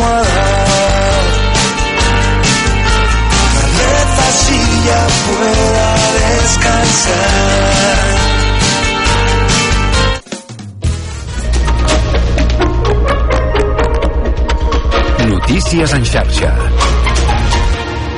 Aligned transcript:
almohada. 0.00 0.44
Tal 3.60 3.72
vez 3.78 4.08
ya 4.86 5.02
pueda 5.26 5.88
descansar. 6.40 7.98
Notícies 15.28 15.92
en 15.92 16.04
xarxa. 16.04 16.89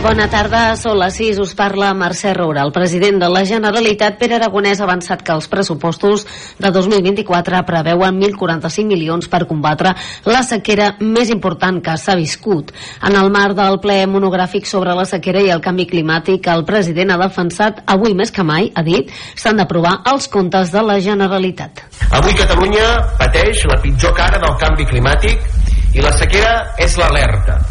Bona 0.02 0.24
tarda, 0.26 0.72
són 0.74 0.96
les 0.98 1.14
6, 1.14 1.36
us 1.38 1.52
parla 1.54 1.92
Mercè 1.94 2.32
Roura. 2.34 2.64
El 2.66 2.72
president 2.74 3.20
de 3.22 3.28
la 3.30 3.44
Generalitat, 3.46 4.16
Pere 4.18 4.34
Aragonès, 4.34 4.80
ha 4.80 4.88
avançat 4.88 5.22
que 5.22 5.30
els 5.30 5.46
pressupostos 5.46 6.24
de 6.58 6.72
2024 6.74 7.60
preveuen 7.68 8.18
1.045 8.18 8.90
milions 8.90 9.30
per 9.30 9.44
combatre 9.46 9.92
la 10.26 10.42
sequera 10.42 10.96
més 10.98 11.30
important 11.30 11.78
que 11.86 11.94
s'ha 11.94 12.18
viscut. 12.18 12.74
En 13.06 13.14
el 13.14 13.30
marc 13.30 13.54
del 13.60 13.79
ple 13.84 14.00
monogràfic 14.10 14.66
sobre 14.66 14.98
la 14.98 15.07
sequera 15.07 15.38
i 15.38 15.54
el 15.54 15.62
canvi 15.62 15.86
climàtic, 15.94 16.50
el 16.50 16.66
president 16.66 17.14
ha 17.14 17.22
defensat, 17.22 17.84
avui 17.86 18.18
més 18.18 18.34
que 18.34 18.43
mai, 18.43 18.72
ha 18.74 18.82
dit, 18.82 19.14
s'han 19.38 19.62
d'aprovar 19.62 20.00
els 20.10 20.26
comptes 20.26 20.74
de 20.74 20.82
la 20.82 20.98
Generalitat. 20.98 21.86
Avui 22.10 22.34
Catalunya 22.43 22.88
pateix 23.22 23.68
la 23.71 23.79
pitjor 23.86 24.18
cara 24.18 24.43
del 24.43 24.58
canvi 24.66 24.90
climàtic 24.96 25.94
i 25.94 26.02
la 26.02 26.10
sequera 26.18 26.72
és 26.82 26.98
l'alerta, 26.98 27.62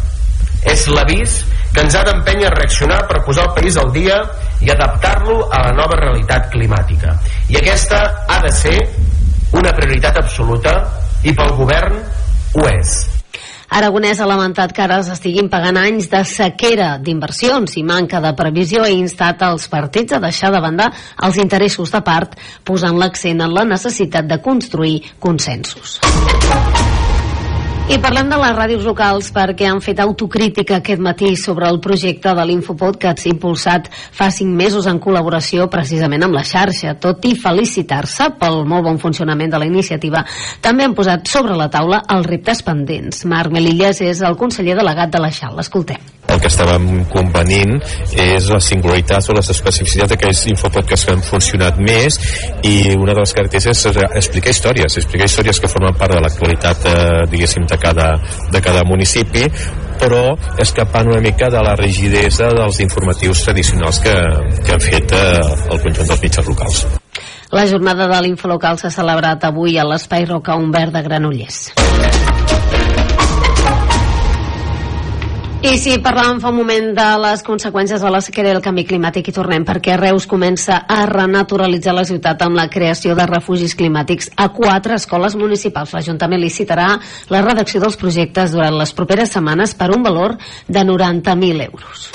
és 0.72 0.88
l'avís 0.88 1.42
que 1.72 1.84
ens 1.84 1.94
ha 1.96 2.02
d'empènyer 2.06 2.50
a 2.50 2.54
reaccionar 2.54 3.00
per 3.08 3.22
posar 3.26 3.48
el 3.48 3.54
país 3.56 3.78
al 3.80 3.92
dia 3.94 4.18
i 4.60 4.70
adaptar-lo 4.70 5.48
a 5.48 5.62
la 5.68 5.72
nova 5.76 5.96
realitat 6.00 6.50
climàtica. 6.52 7.16
I 7.48 7.58
aquesta 7.62 8.02
ha 8.28 8.42
de 8.44 8.52
ser 8.52 8.76
una 9.56 9.72
prioritat 9.76 10.20
absoluta 10.20 10.76
i 11.24 11.34
pel 11.36 11.56
govern 11.56 11.98
ho 12.54 12.68
és. 12.68 13.00
Aragonès 13.72 14.18
ha 14.20 14.26
lamentat 14.28 14.74
que 14.76 14.82
ara 14.84 14.98
s'estiguin 15.00 15.48
pagant 15.48 15.78
anys 15.80 16.10
de 16.12 16.20
sequera 16.28 16.98
d'inversions 17.00 17.78
i 17.80 17.84
manca 17.88 18.20
de 18.20 18.34
previsió 18.36 18.84
i 18.84 18.98
instat 19.00 19.40
els 19.48 19.64
partits 19.72 20.12
a 20.12 20.20
deixar 20.20 20.52
de 20.52 20.60
banda 20.60 20.90
els 21.24 21.40
interessos 21.40 21.94
de 21.94 22.02
part, 22.04 22.36
posant 22.68 23.00
l'accent 23.00 23.40
en 23.40 23.56
la 23.56 23.64
necessitat 23.64 24.28
de 24.28 24.42
construir 24.44 24.98
consensos. 25.18 26.02
I 27.92 27.98
parlem 28.00 28.30
de 28.32 28.38
les 28.40 28.54
ràdios 28.56 28.86
locals 28.88 29.26
perquè 29.36 29.66
han 29.68 29.82
fet 29.84 29.98
autocrítica 30.00 30.78
aquest 30.78 31.02
matí 31.04 31.34
sobre 31.36 31.66
el 31.68 31.76
projecte 31.84 32.32
de 32.32 32.46
l'Infopodcast 32.48 33.28
impulsat 33.28 33.90
fa 33.92 34.30
cinc 34.32 34.54
mesos 34.56 34.88
en 34.88 34.96
col·laboració 34.96 35.66
precisament 35.74 36.24
amb 36.24 36.38
la 36.38 36.46
xarxa. 36.48 36.94
Tot 37.02 37.28
i 37.28 37.34
felicitar-se 37.36 38.30
pel 38.40 38.62
molt 38.64 38.88
bon 38.88 39.02
funcionament 39.02 39.52
de 39.52 39.60
la 39.60 39.68
iniciativa, 39.68 40.24
també 40.64 40.88
han 40.88 40.96
posat 40.96 41.28
sobre 41.28 41.58
la 41.60 41.68
taula 41.68 42.00
els 42.16 42.32
reptes 42.32 42.64
pendents. 42.64 43.26
Marc 43.28 43.52
Melillas 43.52 44.00
és 44.00 44.24
el 44.24 44.40
conseller 44.40 44.80
delegat 44.80 45.12
de 45.12 45.20
la 45.20 45.28
XAL. 45.28 45.60
L'escoltem 45.60 46.12
el 46.32 46.40
que 46.40 46.48
estàvem 46.48 46.86
convenint 47.12 47.74
és 48.18 48.48
la 48.50 48.60
singularitat 48.62 49.28
o 49.28 49.36
les 49.36 49.50
especificitats 49.52 50.12
d'aquells 50.12 50.42
infopodcasts 50.52 51.06
que 51.06 51.14
han 51.16 51.24
funcionat 51.26 51.80
més 51.82 52.18
i 52.68 52.94
una 52.96 53.12
de 53.12 53.20
les 53.20 53.34
característiques 53.36 53.84
és 53.90 54.00
explicar 54.22 54.54
històries, 54.54 54.98
explicar 55.02 55.28
històries 55.28 55.60
que 55.60 55.70
formen 55.72 55.98
part 55.98 56.16
de 56.16 56.22
l'actualitat 56.24 56.88
eh, 56.88 56.96
diguéssim 57.32 57.66
de 57.68 57.78
cada, 57.82 58.12
de 58.52 58.62
cada 58.64 58.86
municipi 58.88 59.48
però 60.02 60.34
escapant 60.58 61.10
una 61.12 61.20
mica 61.22 61.50
de 61.52 61.60
la 61.62 61.76
rigidesa 61.78 62.50
dels 62.56 62.80
informatius 62.82 63.44
tradicionals 63.46 64.00
que, 64.02 64.14
que 64.64 64.74
han 64.74 64.82
fet 64.82 65.14
eh, 65.14 65.38
el 65.70 65.78
conjunt 65.84 66.10
dels 66.10 66.24
mitjans 66.24 66.50
locals. 66.50 66.84
La 67.52 67.66
jornada 67.68 68.08
de 68.08 68.20
l'Infolocal 68.24 68.80
s'ha 68.80 68.90
celebrat 68.90 69.44
avui 69.44 69.76
a 69.78 69.86
l'Espai 69.86 70.26
Roca 70.26 70.56
Humbert 70.56 70.96
de 70.96 71.04
Granollers. 71.06 71.66
I 75.62 75.76
si 75.78 75.92
parlàvem 76.02 76.40
fa 76.42 76.50
un 76.50 76.56
moment 76.58 76.88
de 76.96 77.04
les 77.22 77.44
conseqüències 77.46 78.02
de 78.02 78.10
la 78.10 78.18
sequera 78.24 78.50
i 78.50 78.54
el 78.56 78.62
canvi 78.64 78.82
climàtic 78.88 79.28
i 79.30 79.34
tornem 79.36 79.62
perquè 79.62 79.94
Reus 79.94 80.26
comença 80.26 80.80
a 80.90 81.04
renaturalitzar 81.06 81.94
la 81.94 82.02
ciutat 82.08 82.42
amb 82.42 82.58
la 82.58 82.64
creació 82.66 83.14
de 83.14 83.28
refugis 83.30 83.76
climàtics 83.78 84.32
a 84.34 84.48
quatre 84.56 84.98
escoles 84.98 85.38
municipals. 85.38 85.94
L'Ajuntament 85.94 86.42
licitarà 86.42 86.88
la 87.30 87.44
redacció 87.46 87.78
dels 87.84 88.00
projectes 88.00 88.56
durant 88.56 88.74
les 88.80 88.90
properes 88.90 89.30
setmanes 89.38 89.76
per 89.78 89.92
un 89.94 90.02
valor 90.02 90.34
de 90.66 90.82
90.000 90.82 91.68
euros. 91.70 92.10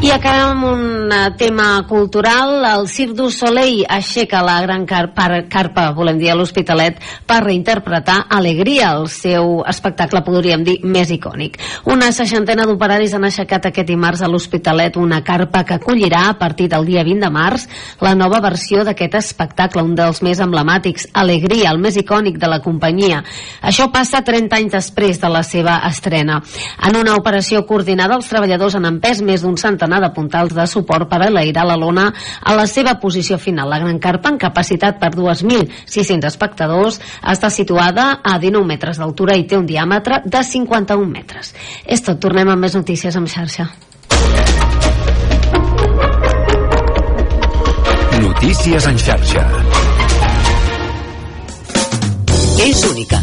I 0.00 0.08
acabem 0.14 0.46
amb 0.48 0.64
un 0.64 1.12
uh, 1.12 1.36
tema 1.36 1.84
cultural. 1.86 2.62
El 2.64 2.86
Cirque 2.88 3.18
du 3.18 3.26
Soleil 3.28 3.82
aixeca 3.84 4.38
la 4.40 4.54
gran 4.64 4.86
carpa, 4.88 5.26
carpa 5.52 5.90
volem 5.92 6.16
dir, 6.16 6.30
a 6.32 6.36
l'Hospitalet, 6.38 6.96
per 7.28 7.42
reinterpretar 7.44 8.14
Alegria, 8.32 8.94
el 8.96 9.10
seu 9.12 9.58
espectacle, 9.68 10.22
podríem 10.24 10.64
dir, 10.64 10.78
més 10.88 11.12
icònic. 11.12 11.58
Una 11.92 12.08
seixantena 12.16 12.64
d'operaris 12.64 13.12
han 13.12 13.26
aixecat 13.28 13.68
aquest 13.68 13.90
dimarts 13.90 14.22
a 14.24 14.30
l'Hospitalet 14.32 14.96
una 14.96 15.18
carpa 15.20 15.66
que 15.68 15.76
acollirà 15.76 16.22
a 16.30 16.38
partir 16.40 16.70
del 16.72 16.88
dia 16.88 17.04
20 17.04 17.20
de 17.26 17.30
març 17.36 17.68
la 18.00 18.14
nova 18.16 18.40
versió 18.40 18.86
d'aquest 18.88 19.18
espectacle, 19.20 19.84
un 19.84 19.92
dels 20.00 20.22
més 20.24 20.40
emblemàtics, 20.40 21.10
Alegria, 21.12 21.74
el 21.74 21.82
més 21.84 22.00
icònic 22.00 22.40
de 22.40 22.48
la 22.48 22.62
companyia. 22.64 23.20
Això 23.60 23.90
passa 23.92 24.24
30 24.24 24.62
anys 24.62 24.78
després 24.78 25.20
de 25.20 25.28
la 25.28 25.44
seva 25.44 25.76
estrena. 25.92 26.40
En 26.88 26.96
una 26.96 27.20
operació 27.20 27.66
coordinada, 27.68 28.16
els 28.16 28.32
treballadors 28.32 28.80
han 28.80 28.88
empès 28.94 29.20
més 29.20 29.44
d'un 29.44 29.60
centenar 29.60 29.89
centenar 29.90 30.00
de 30.08 30.14
puntals 30.14 30.54
de 30.54 30.66
suport 30.66 31.08
per 31.08 31.22
aleirar 31.22 31.66
la 31.66 31.76
lona 31.76 32.12
a 32.42 32.54
la 32.54 32.66
seva 32.66 32.98
posició 33.00 33.38
final. 33.38 33.68
La 33.68 33.78
Gran 33.78 33.98
Carpa, 33.98 34.30
en 34.30 34.38
capacitat 34.38 35.00
per 35.00 35.10
2.600 35.14 36.26
espectadors, 36.26 37.00
està 37.22 37.50
situada 37.50 38.20
a 38.22 38.38
19 38.38 38.66
metres 38.66 38.98
d'altura 38.98 39.36
i 39.36 39.46
té 39.46 39.56
un 39.58 39.66
diàmetre 39.66 40.22
de 40.24 40.42
51 40.44 41.06
metres. 41.10 41.54
És 41.84 42.02
tot, 42.02 42.20
tornem 42.20 42.48
amb 42.48 42.62
més 42.62 42.74
notícies 42.74 43.16
amb 43.16 43.28
xarxa. 43.28 43.70
Notícies 48.20 48.86
en 48.86 48.98
xarxa. 48.98 49.46
És 52.60 52.84
única, 52.84 53.22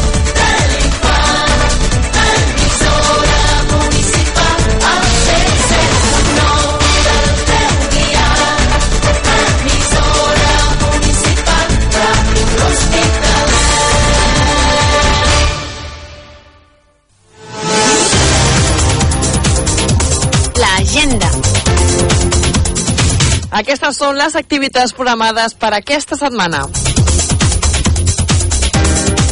Aquestes 23.61 23.99
són 23.99 24.15
les 24.17 24.33
activitats 24.39 24.93
programades 24.97 25.53
per 25.53 25.69
aquesta 25.77 26.17
setmana. 26.17 26.63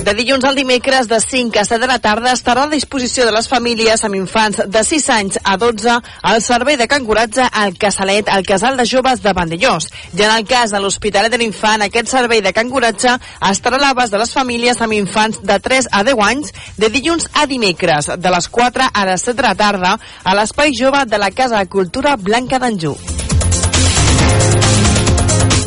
De 0.05 0.13
dilluns 0.13 0.45
al 0.45 0.57
dimecres 0.57 1.07
de 1.09 1.17
5 1.21 1.57
a 1.57 1.63
7 1.65 1.79
de 1.81 1.87
la 1.89 1.97
tarda 2.03 2.31
estarà 2.35 2.67
a 2.67 2.69
disposició 2.69 3.25
de 3.25 3.33
les 3.33 3.49
famílies 3.49 4.03
amb 4.05 4.19
infants 4.19 4.61
de 4.75 4.83
6 4.85 5.07
anys 5.15 5.39
a 5.41 5.55
12 5.57 5.95
al 6.31 6.41
servei 6.45 6.77
de 6.77 6.87
canguratge 6.87 7.47
al 7.61 7.73
Casalet, 7.81 8.29
al 8.29 8.45
Casal 8.45 8.77
de 8.77 8.85
Joves 8.85 9.23
de 9.23 9.33
Vandellós. 9.33 9.89
I 10.13 10.21
en 10.27 10.35
el 10.35 10.45
cas 10.49 10.75
de 10.75 10.81
l'Hospitalet 10.83 11.33
de 11.33 11.41
l'Infant, 11.41 11.81
aquest 11.81 12.13
servei 12.13 12.43
de 12.45 12.53
canguratge 12.53 13.15
estarà 13.49 13.81
a 13.81 13.85
l'abast 13.87 14.13
de 14.13 14.21
les 14.21 14.33
famílies 14.33 14.81
amb 14.81 14.97
infants 14.97 15.41
de 15.41 15.57
3 15.57 15.89
a 15.89 16.03
10 16.05 16.21
anys 16.27 16.53
de 16.77 16.91
dilluns 16.93 17.31
a 17.33 17.47
dimecres, 17.49 18.13
de 18.13 18.35
les 18.37 18.49
4 18.59 18.91
a 18.93 19.07
les 19.09 19.25
7 19.25 19.41
de 19.41 19.47
la 19.47 19.57
tarda, 19.57 19.97
a 20.23 20.37
l'Espai 20.37 20.77
Jove 20.77 21.07
de 21.09 21.17
la 21.17 21.31
Casa 21.31 21.57
de 21.57 21.69
Cultura 21.69 22.15
Blanca 22.15 22.61
d'Anjou. 22.61 23.28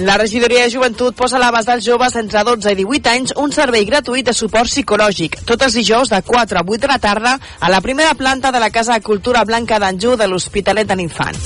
La 0.02 0.16
regidoria 0.18 0.64
de 0.64 0.70
joventut 0.70 1.14
posa 1.14 1.36
a 1.38 1.40
l'abast 1.40 1.68
dels 1.70 1.84
joves 1.86 2.16
entre 2.18 2.42
12 2.42 2.72
i 2.74 2.78
18 2.80 3.10
anys 3.12 3.34
un 3.38 3.52
servei 3.54 3.84
gratuït 3.86 4.26
de 4.26 4.34
suport 4.34 4.66
psicològic, 4.66 5.36
tots 5.46 5.68
els 5.68 5.76
dijous 5.78 6.10
de 6.10 6.18
4 6.26 6.58
a 6.58 6.64
8 6.66 6.80
de 6.82 6.90
la 6.90 6.98
tarda 6.98 7.36
a 7.38 7.70
la 7.70 7.80
primera 7.80 8.14
planta 8.18 8.50
de 8.50 8.58
la 8.58 8.70
Casa 8.74 8.96
de 8.96 9.04
Cultura 9.06 9.44
Blanca 9.44 9.78
d'Anjou 9.78 10.16
de 10.16 10.26
l'Hospitalet 10.26 10.90
de 10.90 10.96
l'Infant. 10.98 11.38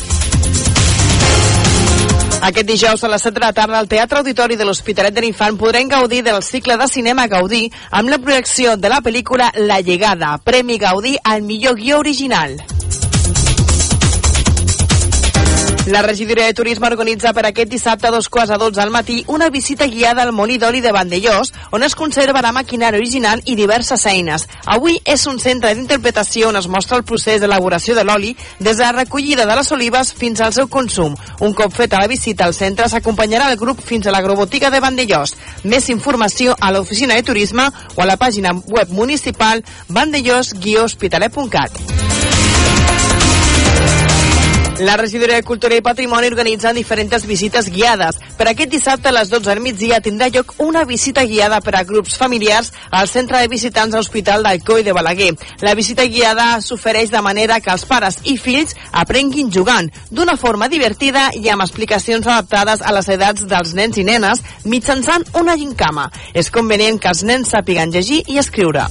Aquest 2.46 2.68
dijous 2.68 3.04
a 3.04 3.10
les 3.12 3.22
7 3.28 3.34
de 3.34 3.44
la 3.44 3.52
tarda 3.52 3.78
al 3.78 3.88
Teatre 3.92 4.22
Auditori 4.22 4.56
de 4.56 4.64
l'Hospitalet 4.64 5.12
de 5.12 5.24
l'Infant 5.24 5.60
podrem 5.60 5.88
gaudir 5.92 6.22
del 6.24 6.40
cicle 6.42 6.78
de 6.80 6.88
cinema 6.88 7.26
Gaudí 7.28 7.66
amb 7.90 8.08
la 8.08 8.18
projecció 8.22 8.76
de 8.76 8.88
la 8.88 9.02
pel·lícula 9.02 9.50
La 9.56 9.80
Llegada, 9.80 10.38
Premi 10.38 10.78
Gaudí 10.78 11.16
al 11.24 11.42
millor 11.42 11.76
guió 11.76 11.98
original. 11.98 12.56
La 15.86 16.02
regidoria 16.02 16.46
de 16.46 16.52
turisme 16.52 16.88
organitza 16.88 17.30
per 17.32 17.44
aquest 17.46 17.68
dissabte 17.70 18.08
a 18.08 18.10
dos 18.10 18.26
quarts 18.28 18.50
a 18.50 18.56
12 18.58 18.80
al 18.82 18.90
matí 18.90 19.20
una 19.30 19.50
visita 19.54 19.86
guiada 19.86 20.24
al 20.24 20.32
molí 20.34 20.56
d'oli 20.58 20.80
de 20.82 20.90
Vandellós, 20.90 21.52
on 21.70 21.86
es 21.86 21.94
conservarà 21.94 22.50
maquinari 22.50 22.98
original 22.98 23.38
i 23.46 23.54
diverses 23.54 24.02
eines. 24.10 24.48
Avui 24.66 24.98
és 25.04 25.26
un 25.30 25.38
centre 25.38 25.70
d'interpretació 25.70 26.48
on 26.48 26.58
es 26.58 26.66
mostra 26.66 26.98
el 26.98 27.04
procés 27.06 27.38
d'elaboració 27.40 27.94
de 27.94 28.02
l'oli 28.02 28.34
des 28.58 28.76
de 28.76 28.82
la 28.82 28.90
recollida 28.98 29.46
de 29.46 29.54
les 29.54 29.70
olives 29.70 30.12
fins 30.12 30.40
al 30.40 30.52
seu 30.58 30.66
consum. 30.66 31.14
Un 31.38 31.54
cop 31.54 31.72
feta 31.72 32.02
la 32.02 32.10
visita 32.10 32.50
al 32.50 32.54
centre 32.54 32.90
s'acompanyarà 32.90 33.52
el 33.52 33.56
grup 33.56 33.78
fins 33.78 34.08
a 34.08 34.10
l'agrobotiga 34.10 34.74
de 34.74 34.82
Vandellós. 34.82 35.36
Més 35.62 35.86
informació 35.88 36.56
a 36.58 36.74
l'oficina 36.74 37.14
de 37.14 37.22
turisme 37.22 37.70
o 37.94 38.02
a 38.02 38.10
la 38.10 38.18
pàgina 38.18 38.58
web 38.66 38.90
municipal 38.90 39.62
vandellós-hospitalet.cat. 39.86 42.55
La 44.78 44.98
regidoria 44.98 45.36
de 45.36 45.42
Cultura 45.42 45.74
i 45.74 45.80
Patrimoni 45.80 46.26
organitza 46.28 46.74
diferents 46.76 47.24
visites 47.24 47.70
guiades. 47.72 48.18
Per 48.36 48.44
aquest 48.50 48.68
dissabte 48.68 49.08
a 49.08 49.14
les 49.16 49.30
12 49.32 49.48
del 49.48 49.62
migdia 49.64 50.02
tindrà 50.04 50.28
lloc 50.28 50.52
una 50.60 50.82
visita 50.84 51.24
guiada 51.24 51.62
per 51.64 51.78
a 51.78 51.82
grups 51.88 52.18
familiars 52.20 52.74
al 52.90 53.08
centre 53.08 53.40
de 53.40 53.48
visitants 53.48 53.94
a 53.94 54.02
l'Hospital 54.02 54.44
d'Alcoi 54.44 54.84
de 54.84 54.92
Balaguer. 54.92 55.30
La 55.64 55.72
visita 55.74 56.04
guiada 56.04 56.60
s'ofereix 56.60 57.08
de 57.08 57.24
manera 57.24 57.56
que 57.64 57.72
els 57.72 57.88
pares 57.88 58.20
i 58.28 58.36
fills 58.36 58.76
aprenguin 58.92 59.48
jugant, 59.48 59.88
d'una 60.10 60.36
forma 60.36 60.68
divertida 60.68 61.30
i 61.32 61.48
amb 61.48 61.64
explicacions 61.64 62.28
adaptades 62.28 62.84
a 62.84 62.92
les 62.92 63.08
edats 63.16 63.48
dels 63.48 63.72
nens 63.72 63.96
i 63.96 64.04
nenes 64.04 64.44
mitjançant 64.64 65.24
una 65.40 65.56
gincama. 65.56 66.10
És 66.34 66.52
convenient 66.52 67.00
que 67.00 67.16
els 67.16 67.24
nens 67.24 67.48
sàpiguen 67.48 67.96
llegir 67.96 68.26
i 68.28 68.36
escriure. 68.44 68.90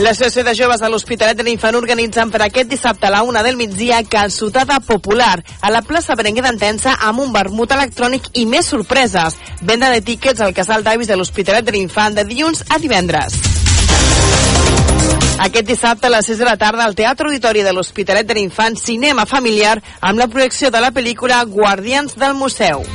L'Associació 0.00 0.46
de 0.46 0.54
Joves 0.56 0.80
de 0.80 0.88
l'Hospitalet 0.88 1.36
de 1.36 1.44
l'Infant 1.44 1.76
organitzen 1.76 2.30
per 2.32 2.38
aquest 2.46 2.70
dissabte 2.70 3.04
a 3.04 3.10
la 3.12 3.18
una 3.20 3.42
del 3.44 3.58
migdia 3.58 3.98
calçotada 4.08 4.78
popular 4.80 5.42
a 5.60 5.72
la 5.74 5.82
plaça 5.84 6.16
Berenguer 6.16 6.46
d'Entensa 6.46 6.94
amb 7.04 7.20
un 7.20 7.34
vermut 7.34 7.74
electrònic 7.76 8.30
i 8.40 8.46
més 8.48 8.70
sorpreses. 8.72 9.36
Venda 9.60 9.90
de 9.92 10.00
tíquets 10.00 10.40
al 10.40 10.56
casal 10.56 10.86
d'avis 10.86 11.10
de 11.10 11.20
l'Hospitalet 11.20 11.68
de 11.68 11.76
l'Infant 11.76 12.16
de 12.16 12.24
dilluns 12.24 12.64
a 12.70 12.80
divendres. 12.80 13.36
Aquest 15.36 15.68
dissabte 15.68 16.08
a 16.08 16.14
les 16.16 16.32
6 16.32 16.40
de 16.40 16.48
la 16.48 16.56
tarda 16.56 16.88
al 16.88 16.96
Teatre 16.96 17.28
Auditori 17.28 17.60
de 17.60 17.76
l'Hospitalet 17.76 18.24
de 18.24 18.40
l'Infant 18.40 18.80
Cinema 18.80 19.28
Familiar 19.28 19.76
amb 20.00 20.16
la 20.16 20.32
projecció 20.32 20.72
de 20.72 20.80
la 20.80 20.94
pel·lícula 20.96 21.44
Guardians 21.44 22.16
del 22.16 22.40
Museu. 22.40 22.88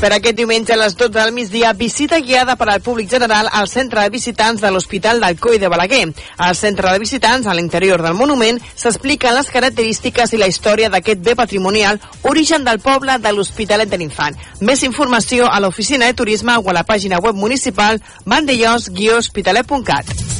Per 0.00 0.08
aquest 0.16 0.32
diumenge 0.32 0.72
a 0.72 0.78
les 0.80 0.94
12 0.96 1.12
del 1.12 1.34
migdia, 1.36 1.74
visita 1.76 2.16
guiada 2.24 2.54
per 2.56 2.70
al 2.72 2.80
públic 2.80 3.10
general 3.10 3.50
al 3.52 3.68
centre 3.68 4.00
de 4.00 4.08
visitants 4.08 4.62
de 4.62 4.70
l'Hospital 4.72 5.20
d'Alcoi 5.20 5.58
de 5.60 5.68
Balaguer. 5.68 6.06
Al 6.38 6.56
centre 6.56 6.88
de 6.88 7.02
visitants, 7.02 7.46
a 7.46 7.52
l'interior 7.52 8.00
del 8.00 8.16
monument, 8.16 8.56
s'expliquen 8.80 9.36
les 9.36 9.52
característiques 9.52 10.32
i 10.32 10.40
la 10.40 10.48
història 10.48 10.88
d'aquest 10.88 11.20
bé 11.20 11.36
patrimonial, 11.36 12.00
origen 12.22 12.64
del 12.64 12.80
poble 12.80 13.20
de 13.20 13.36
l'Hospitalet 13.36 13.92
de 13.92 14.00
l'Infant. 14.00 14.40
Més 14.64 14.88
informació 14.88 15.52
a 15.52 15.60
l'oficina 15.60 16.08
de 16.08 16.16
turisme 16.16 16.56
o 16.56 16.70
a 16.70 16.80
la 16.80 16.88
pàgina 16.88 17.20
web 17.20 17.36
municipal 17.36 18.00
vandellós-hospitalet.cat. 18.24 20.39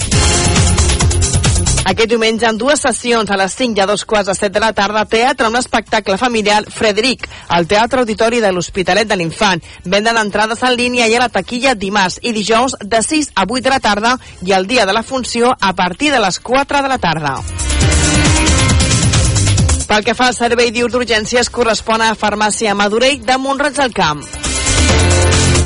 Aquest 1.84 2.10
diumenge, 2.10 2.44
en 2.46 2.58
dues 2.60 2.82
sessions, 2.84 3.30
a 3.30 3.36
les 3.40 3.54
5 3.56 3.78
i 3.78 3.82
a 3.82 3.86
dos 3.88 4.04
quarts 4.04 4.28
de 4.28 4.34
7 4.36 4.52
de 4.52 4.60
la 4.60 4.72
tarda, 4.76 5.06
teatre 5.08 5.48
amb 5.48 5.56
l'espectacle 5.56 6.18
familiar 6.20 6.60
Frederic, 6.68 7.24
al 7.48 7.66
Teatre 7.66 8.04
Auditori 8.04 8.40
de 8.44 8.52
l'Hospitalet 8.52 9.08
de 9.08 9.16
l'Infant. 9.16 9.64
Venda 9.84 10.12
d'entrades 10.12 10.62
en 10.62 10.76
línia 10.76 11.08
i 11.08 11.16
a 11.16 11.22
la 11.24 11.30
taquilla 11.32 11.74
dimarts 11.74 12.20
i 12.22 12.34
dijous 12.36 12.76
de 12.84 13.00
6 13.02 13.32
a 13.34 13.46
8 13.48 13.64
de 13.64 13.72
la 13.72 13.80
tarda 13.80 14.16
i 14.44 14.52
el 14.52 14.68
dia 14.68 14.86
de 14.86 14.92
la 14.92 15.02
funció 15.02 15.56
a 15.58 15.72
partir 15.74 16.12
de 16.12 16.20
les 16.20 16.38
4 16.38 16.82
de 16.82 16.92
la 16.92 16.98
tarda. 16.98 17.38
Pel 19.90 20.04
que 20.06 20.14
fa 20.14 20.28
al 20.30 20.36
servei 20.36 20.70
d'urgències, 20.70 21.50
correspon 21.50 22.04
a 22.04 22.14
Farmàcia 22.14 22.76
Madurell 22.78 23.24
de 23.26 23.38
Montroig 23.38 23.74
del 23.74 23.96
Camp. 23.96 24.22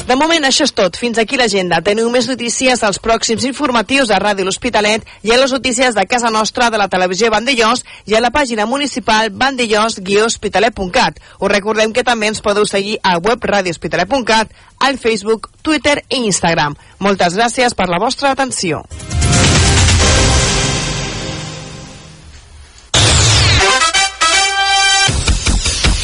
De 0.05 0.17
moment, 0.21 0.45
això 0.45 0.67
és 0.69 0.73
tot. 0.77 0.99
Fins 1.01 1.17
aquí 1.17 1.39
l'agenda. 1.41 1.79
Teniu 1.81 2.11
més 2.13 2.27
notícies 2.29 2.83
als 2.85 2.99
pròxims 3.01 3.47
informatius 3.49 4.11
de 4.13 4.19
Ràdio 4.21 4.45
L'Hospitalet 4.45 5.07
i 5.25 5.33
a 5.33 5.39
les 5.41 5.53
notícies 5.57 5.97
de 5.97 6.05
casa 6.05 6.29
nostra 6.29 6.69
de 6.69 6.77
la 6.77 6.91
televisió 6.93 7.31
Vandellós 7.33 7.87
i 8.05 8.13
a 8.13 8.21
la 8.21 8.29
pàgina 8.35 8.67
municipal 8.69 9.33
vandellós-hospitalet.cat. 9.33 11.23
Us 11.41 11.53
recordem 11.53 11.95
que 11.97 12.05
també 12.05 12.29
ens 12.29 12.45
podeu 12.45 12.69
seguir 12.69 12.99
a 13.03 13.17
web 13.17 13.41
radiohospitalet.cat, 13.41 14.53
al 14.85 14.99
Facebook, 15.01 15.49
Twitter 15.63 16.03
i 16.11 16.21
Instagram. 16.29 16.77
Moltes 17.01 17.33
gràcies 17.41 17.73
per 17.73 17.89
la 17.89 18.03
vostra 18.03 18.37
atenció. 18.37 18.85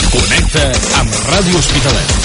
Connecta 0.09 0.67
amb 1.05 1.23
Ràdio 1.29 1.61
Hospitalet. 1.61 2.20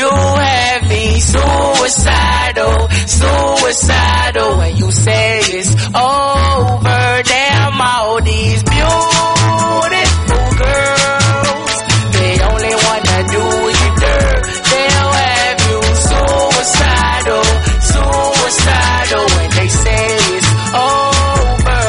You 0.00 0.08
have 0.08 0.88
me 0.88 1.20
suicidal, 1.20 2.88
suicidal. 2.88 4.56
When 4.56 4.76
you 4.78 4.90
say 4.92 5.40
it's 5.58 5.74
over, 5.92 7.22
damn 7.32 7.78
all 7.78 8.22
these 8.22 8.62
beautiful 8.64 10.46
girls. 10.56 11.74
They 12.16 12.32
only 12.48 12.74
wanna 12.86 13.18
do 13.34 13.44
you 13.78 13.90
dirt. 14.00 14.42
They'll 14.70 15.12
have 15.20 15.58
you 15.68 15.80
suicidal, 16.08 17.44
suicidal. 17.92 19.24
When 19.36 19.50
they 19.58 19.68
say 19.68 20.06
it's 20.36 20.50
over. 20.88 21.82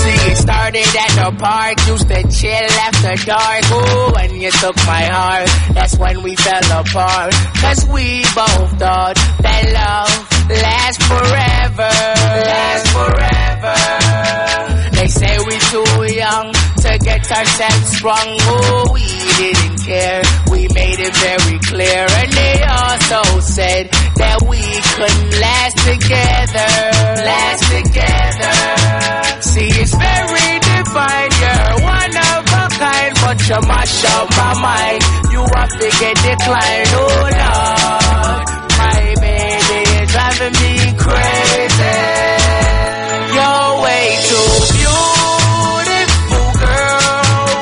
See, 0.00 0.20
it 0.32 0.36
started 0.38 0.90
at 1.04 1.12
the 1.20 1.28
park, 1.44 1.76
used 1.88 2.08
to 2.08 2.20
chill 2.32 2.75
after 3.06 3.26
dark. 3.26 3.64
Ooh, 3.72 4.12
when 4.14 4.40
you 4.40 4.50
took 4.50 4.76
my 4.86 5.04
heart, 5.04 5.48
that's 5.74 5.96
when 5.98 6.22
we 6.22 6.34
fell 6.36 6.80
apart. 6.80 7.32
Cause 7.60 7.86
we 7.86 8.22
both 8.34 8.78
thought 8.78 9.16
that 9.42 9.62
love 9.72 10.12
lasts 10.50 11.06
forever. 11.06 11.92
Lasts 12.46 12.90
forever. 12.92 13.76
They 14.96 15.08
say 15.08 15.38
we 15.46 15.58
too 15.70 16.14
young 16.14 16.52
to 16.52 16.98
get 17.02 17.30
ourselves 17.30 17.96
sprung. 17.96 18.28
Oh, 18.48 18.90
we 18.92 19.06
didn't 19.38 19.78
care. 19.84 20.22
We 20.50 20.68
made 20.74 20.98
it 20.98 21.14
very 21.14 21.58
clear. 21.60 22.06
And 22.10 22.32
they 22.32 22.62
also 22.62 23.40
said 23.40 23.90
that 24.16 24.42
we 24.48 24.62
couldn't 24.96 25.40
last 25.40 25.76
together. 25.78 26.70
Last 27.22 27.62
together. 27.70 28.56
See, 29.42 29.68
it's 29.80 29.94
very 29.94 30.58
divine. 30.64 31.30
You're 31.40 31.76
one 31.84 32.16
of 32.16 32.45
kind, 32.78 33.12
but 33.24 33.38
you 33.48 33.60
mash 33.68 34.04
up 34.04 34.28
my 34.30 34.52
mind. 34.60 35.00
You 35.32 35.42
have 35.54 35.72
to 35.80 35.88
get 36.00 36.14
declined. 36.16 36.90
Oh, 36.92 37.06
Lord. 37.42 38.44
My 38.78 39.14
baby, 39.20 39.78
you're 39.92 40.06
driving 40.14 40.54
me 40.62 40.74
crazy. 41.04 41.96
You're 43.36 43.70
way 43.84 44.04
too 44.28 44.50
beautiful, 44.76 46.48
girl. 46.64 47.56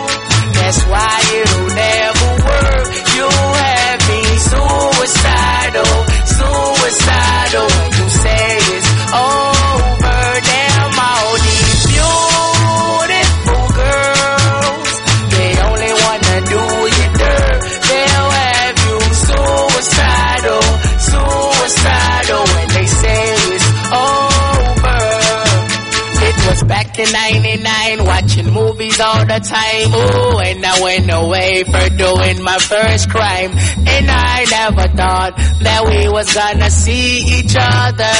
That's 0.58 0.80
why 0.90 1.14
it'll 1.38 1.70
never 1.84 2.30
work. 2.48 2.86
You 3.16 3.26
have 3.62 4.00
me 4.10 4.22
suicidal, 4.50 5.92
suicidal. 6.36 7.68
You 7.98 8.06
say 8.22 8.46
it's 8.74 8.88
over, 9.14 9.53
99, 27.96 28.06
watching 28.06 28.52
movies 28.52 29.00
all 29.00 29.24
the 29.24 29.40
time. 29.40 29.94
Ooh, 29.94 30.38
and 30.40 30.64
I 30.64 30.82
went 30.82 31.10
away 31.10 31.64
for 31.64 31.88
doing 31.96 32.42
my 32.42 32.58
first 32.58 33.10
crime. 33.10 33.52
And 33.86 34.10
I 34.10 34.44
never 34.50 34.88
thought 34.96 35.36
that 35.62 35.84
we 35.86 36.08
was 36.08 36.32
gonna 36.34 36.70
see 36.70 37.22
each 37.38 37.54
other. 37.58 38.14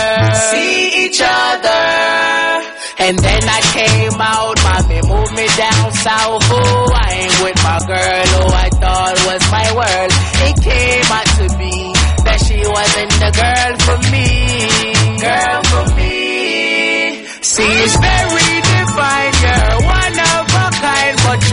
See 0.51 1.07
each 1.07 1.21
other. 1.23 2.71
And 2.97 3.19
then 3.19 3.43
I 3.43 3.61
came 3.75 4.21
out, 4.21 4.57
mommy 4.63 5.03
moved 5.03 5.35
me 5.35 5.47
down 5.59 5.93
south. 5.93 6.45
Ooh, 6.51 6.93
I 6.95 7.27
ain't 7.27 7.43
with 7.43 7.59
my 7.63 7.79
girl 7.87 8.27
who 8.35 8.45
I 8.55 8.69
thought 8.71 9.17
was 9.27 9.43
my 9.51 9.69
world. 9.75 10.13
It 10.47 10.57
came 10.63 11.11
out 11.11 11.29
to 11.39 11.47
be 11.59 11.93
that 12.25 12.39
she 12.47 12.61
wasn't 12.63 13.13
the 13.19 13.31
girl 13.35 13.73
for 13.83 13.99
me. 14.15 14.25
Girl 15.21 15.63
for 15.71 15.85
me. 15.97 16.15
See, 17.43 17.63
is 17.85 17.97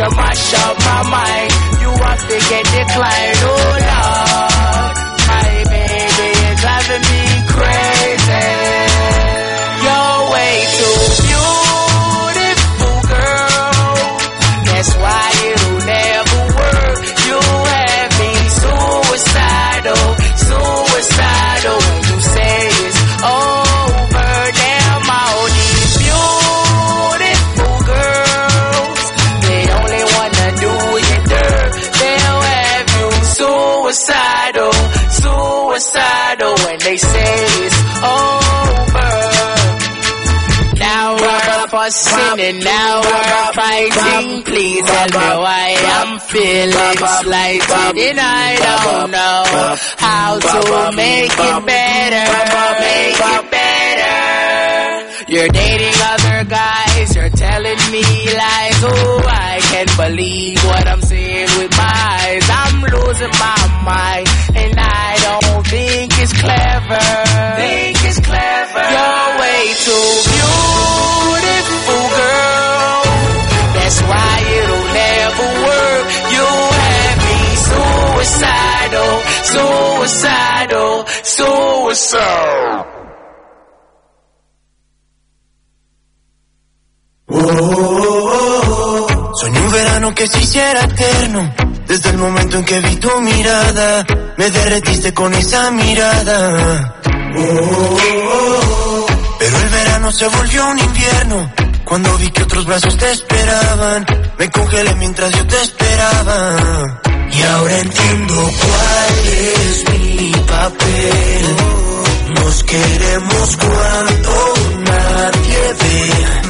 pressure 0.02 0.16
mash 0.16 0.54
up 0.54 0.78
my 0.80 1.04
mind. 1.10 1.52
You 1.82 1.92
have 2.04 2.22
to 2.28 2.50
get 2.50 2.66
declined. 2.66 3.38
Oh. 3.44 3.61
They 36.92 36.98
say 36.98 37.36
it's 37.64 37.80
over. 38.04 39.12
Now 40.76 41.16
we're 41.16 41.68
fussing 41.72 42.40
and 42.48 42.60
now 42.66 43.00
we're 43.00 43.54
fighting. 43.56 44.44
Please 44.44 44.84
tell 44.84 45.10
me 45.16 45.30
why 45.46 45.68
I'm 45.96 46.20
feeling 46.20 46.98
slighted 47.24 48.08
and 48.12 48.20
I 48.20 48.48
don't 48.68 49.12
know 49.12 49.44
how 50.04 50.40
to 50.40 50.92
make 50.92 51.32
it 51.32 51.60
better. 51.72 52.28
Make 52.84 53.22
it 53.36 53.44
better. 53.56 54.32
You're 55.32 55.48
dating 55.48 55.96
other 56.12 56.44
guys, 56.44 57.16
you're 57.16 57.30
telling 57.30 57.82
me 57.96 58.04
lies. 58.36 58.80
Oh, 58.84 59.24
I 59.32 59.60
can't 59.72 59.96
believe 59.96 60.62
what 60.66 60.86
I'm 60.90 61.02
seeing 61.02 61.48
with 61.58 61.72
my 61.72 61.94
eyes. 62.20 62.44
I'm 62.52 62.82
losing 62.84 63.32
my 63.40 63.62
mind 63.86 64.41
it's 66.22 66.34
clever. 66.34 67.02
Think 67.58 67.98
it's 68.06 68.20
clever. 68.22 68.84
You're 68.94 69.30
way 69.42 69.64
too 69.86 70.10
beautiful, 70.30 72.04
girl. 72.20 73.02
That's 73.76 74.00
why 74.10 74.34
it'll 74.60 74.90
never 75.02 75.48
work. 75.66 76.06
You 76.36 76.48
have 76.82 77.18
me 77.26 77.40
suicidal, 77.66 79.14
suicidal, 79.52 80.94
suicidal. 81.24 82.86
Soñé 89.34 89.60
un 89.60 89.72
verano 89.72 90.14
que 90.14 90.28
se 90.28 90.40
hiciera 90.40 90.84
eterno. 90.84 91.71
Desde 91.92 92.12
el 92.12 92.20
momento 92.20 92.56
en 92.56 92.64
que 92.64 92.80
vi 92.80 92.96
tu 92.96 93.20
mirada, 93.20 94.06
me 94.38 94.50
derretiste 94.50 95.14
con 95.14 95.34
esa 95.34 95.72
mirada. 95.72 96.96
Oh, 97.36 99.08
Pero 99.38 99.58
el 99.58 99.68
verano 99.68 100.10
se 100.14 100.26
volvió 100.26 100.68
un 100.68 100.80
invierno. 100.80 101.52
Cuando 101.84 102.18
vi 102.18 102.32
que 102.32 102.44
otros 102.44 102.66
brazos 102.66 102.96
te 102.96 103.12
esperaban, 103.12 104.06
me 104.40 104.50
congelé 104.50 104.96
mientras 104.96 105.34
yo 105.34 105.46
te 105.46 105.62
esperaba. 105.62 107.02
Y 107.30 107.42
ahora 107.42 107.80
entiendo 107.80 108.36
cuál 108.36 109.28
es 109.28 109.90
mi 109.90 110.32
papel. 110.48 111.56
Nos 112.36 112.64
queremos 112.64 113.58
cuando 113.58 114.54
nadie 114.86 115.74
ve. 115.82 116.41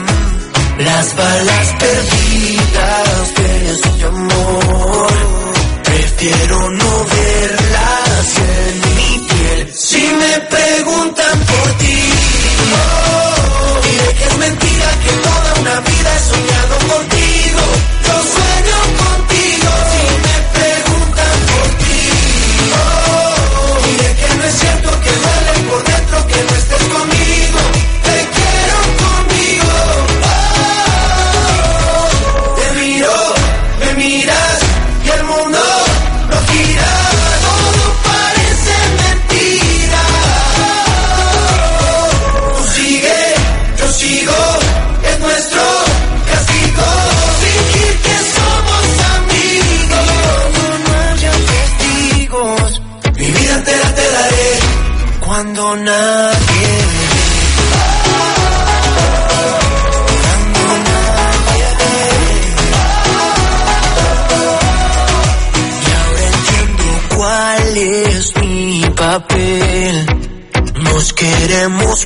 Las 0.84 1.16
balas 1.16 1.76
perdidas 1.80 3.36
de 3.36 3.76
su 3.84 4.08
amor. 4.08 5.14
Prefiero 5.84 6.70
no 6.72 7.06
verlas 7.06 8.38
en 8.38 8.96
mi 8.96 9.20
piel. 9.28 9.74
Si 9.74 10.02
me 10.02 10.40
preguntan 10.50 11.40
por 11.40 11.78
ti 11.78 12.00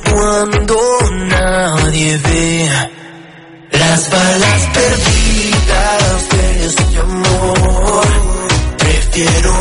cuando 0.00 0.76
nadie 1.28 2.18
ve. 2.18 2.68
Las 3.72 4.10
balas 4.10 4.68
perdidas 4.72 6.28
de 6.30 6.66
este 6.66 6.98
amor. 6.98 8.06
Prefiero 8.78 9.55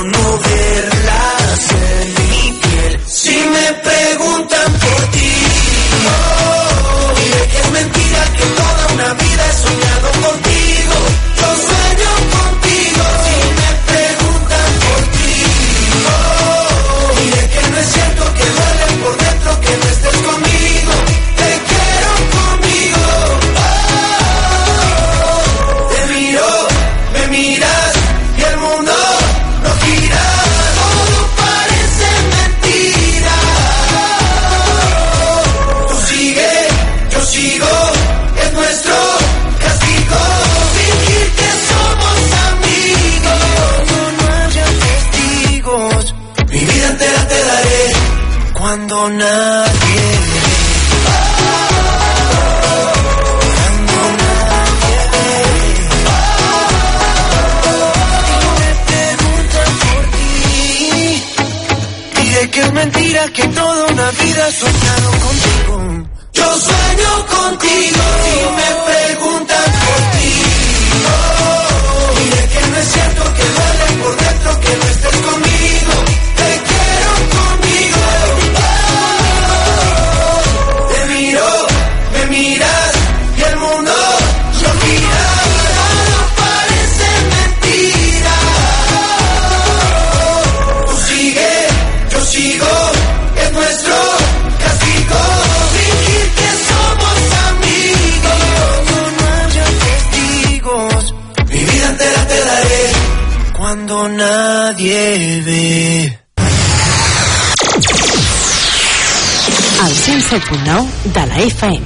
FM. 111.56 111.84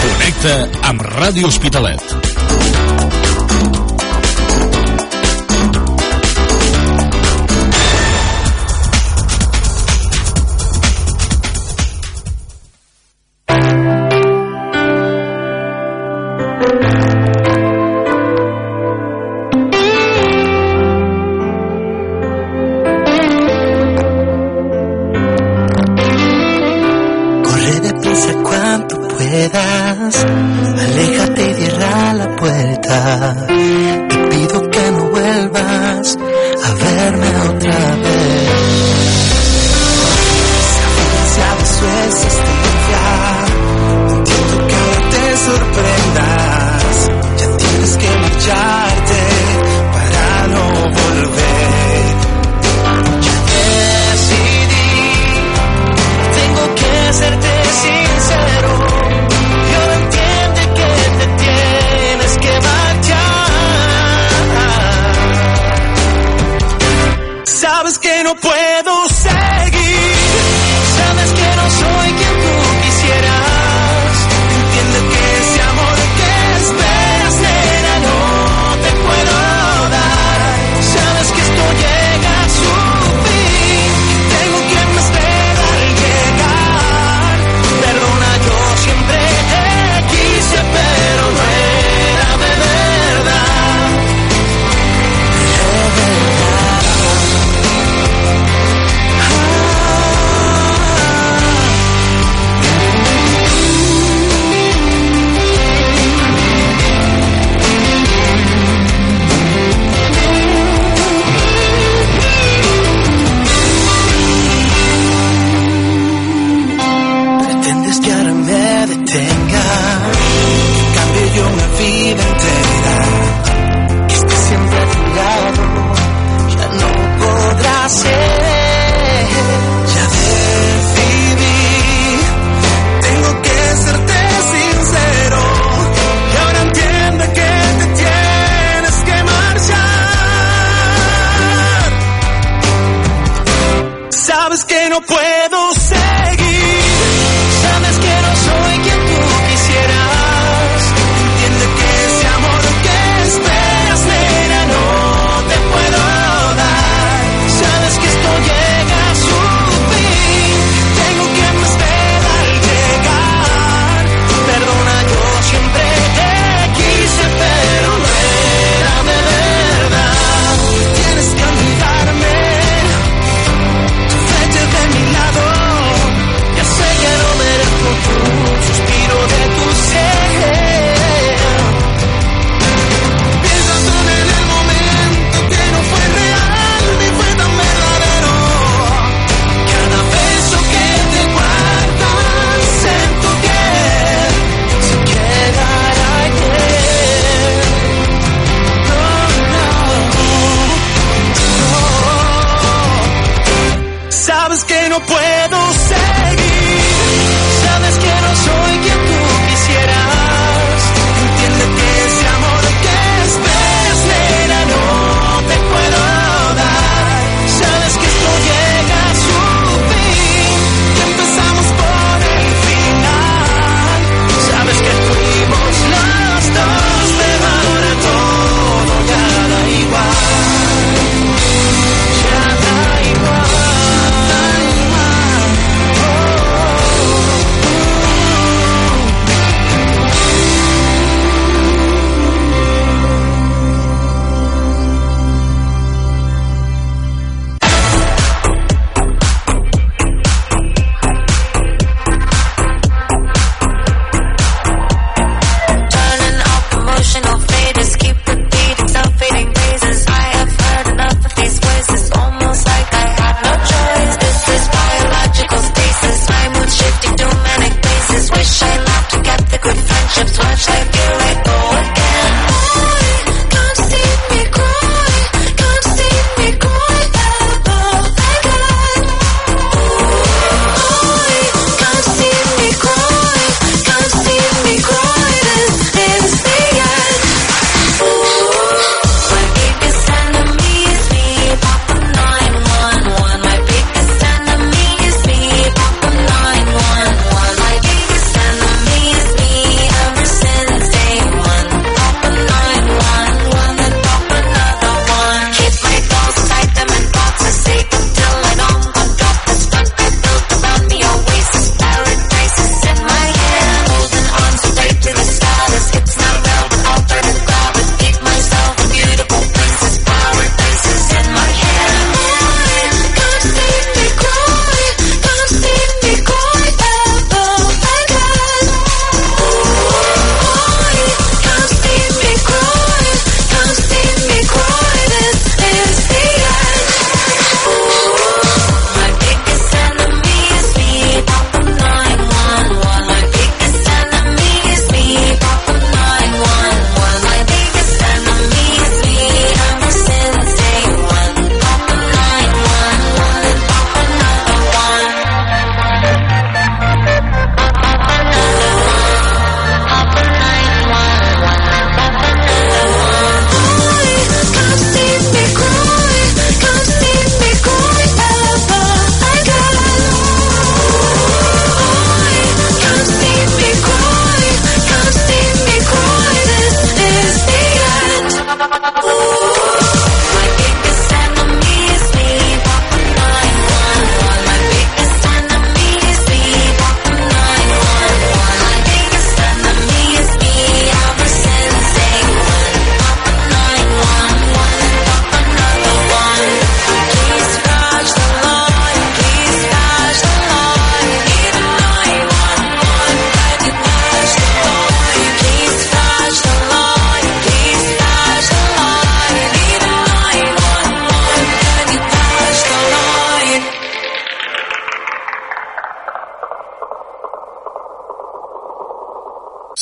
Connecta 0.00 0.68
amb 0.88 1.02
Ràdio 1.02 1.48
Hospitalet. 1.50 2.29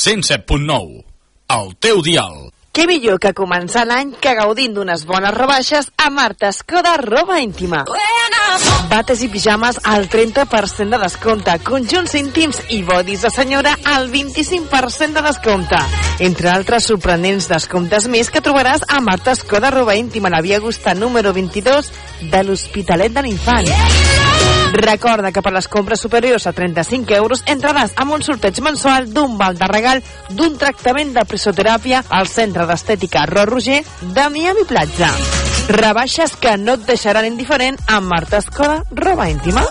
107.9. 0.09 1.03
El 1.53 1.67
teu 1.77 1.99
dial. 2.01 2.47
Què 2.73 2.87
millor 2.89 3.19
que 3.21 3.29
començar 3.37 3.83
l'any 3.85 4.15
que 4.23 4.31
gaudint 4.39 4.73
d'unes 4.73 5.03
bones 5.05 5.35
rebaixes 5.35 5.91
a 6.01 6.07
Marta 6.09 6.49
Escoda 6.49 6.95
Roba 6.97 7.37
Íntima. 7.43 7.83
Bates 8.89 9.21
i 9.21 9.27
pijames 9.29 9.77
al 9.83 10.07
30% 10.09 10.89
de 10.89 10.97
descompte, 10.97 11.53
conjunts 11.61 12.15
íntims 12.17 12.57
i 12.73 12.79
bodis 12.83 13.21
de 13.21 13.29
senyora 13.29 13.75
al 13.85 14.09
25% 14.09 15.13
de 15.13 15.21
descompte. 15.21 15.77
Entre 16.25 16.49
altres 16.49 16.87
sorprenents 16.89 17.45
descomptes 17.51 18.07
més 18.09 18.31
que 18.33 18.41
trobaràs 18.41 18.87
a 18.87 18.97
Marta 19.05 19.35
Escoda 19.37 19.69
Roba 19.69 19.93
Íntima, 19.95 20.31
la 20.33 20.41
Via 20.41 20.57
Augusta 20.57 20.95
número 20.97 21.33
22 21.37 21.91
de 22.31 22.41
l'Hospitalet 22.43 23.13
de 23.13 23.23
l'Infant. 23.27 23.69
Recorda 24.73 25.31
que 25.31 25.43
per 25.45 25.53
les 25.53 25.69
compres 25.69 26.01
superiors 26.01 26.47
a 26.49 26.53
35 26.57 27.13
euros 27.13 27.45
entraràs 27.45 27.93
amb 27.95 28.17
un 28.17 28.25
sorteig 28.25 28.57
mensual 28.65 29.11
d'un 29.13 29.37
val 29.37 29.57
de 29.57 29.69
regal 29.69 30.01
d'un 30.33 30.57
tractament 30.57 31.13
de 31.13 31.27
presoteràpia 31.29 32.03
al 32.09 32.27
Centre 32.27 32.65
d'Estètica 32.65 33.27
Ro 33.29 33.45
Roger 33.53 33.83
de 34.01 34.29
Miami 34.33 34.65
Platja. 34.65 35.13
Rebaixes 35.69 36.31
que 36.41 36.55
no 36.57 36.73
et 36.79 36.85
deixaran 36.87 37.27
indiferent 37.27 37.75
amb 37.85 38.09
Marta 38.09 38.39
Escoda, 38.41 38.79
roba 38.89 39.27
íntima. 39.29 39.61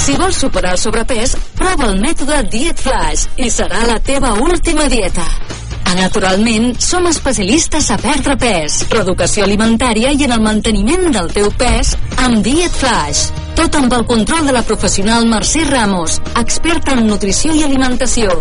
Si 0.00 0.14
vols 0.16 0.40
superar 0.40 0.72
el 0.72 0.80
sobrepès, 0.80 1.34
prova 1.58 1.90
el 1.90 2.00
mètode 2.00 2.40
Diet 2.48 2.80
Flash 2.80 3.26
i 3.36 3.50
serà 3.52 3.84
la 3.90 3.98
teva 4.00 4.32
última 4.40 4.88
dieta. 4.88 5.26
A 5.86 5.94
Naturalment, 6.00 6.72
som 6.80 7.06
especialistes 7.12 7.90
a 7.92 7.98
perdre 8.00 8.38
pes, 8.40 8.84
reeducació 8.90 9.44
alimentària 9.44 10.16
i 10.16 10.24
en 10.24 10.32
el 10.38 10.46
manteniment 10.46 11.10
del 11.12 11.28
teu 11.36 11.52
pes 11.60 11.92
amb 12.24 12.40
Diet 12.46 12.72
Flash. 12.80 13.45
Tot 13.56 13.76
amb 13.78 13.92
el 13.96 14.04
control 14.04 14.44
de 14.46 14.52
la 14.52 14.60
professional 14.68 15.24
Mercè 15.30 15.62
Ramos, 15.64 16.18
experta 16.36 16.92
en 16.92 17.06
nutrició 17.08 17.54
i 17.56 17.62
alimentació. 17.64 18.34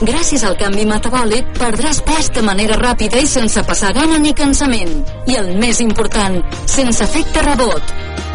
Gràcies 0.00 0.44
al 0.48 0.56
canvi 0.60 0.86
metabòlic, 0.88 1.50
perdràs 1.58 2.00
pes 2.06 2.30
de 2.32 2.44
manera 2.46 2.78
ràpida 2.80 3.20
i 3.20 3.28
sense 3.28 3.60
passar 3.68 3.92
gana 3.92 4.16
ni 4.22 4.32
cansament. 4.32 5.02
I 5.28 5.36
el 5.42 5.52
més 5.60 5.82
important, 5.84 6.40
sense 6.64 7.04
efecte 7.04 7.44
rebot. 7.44 7.92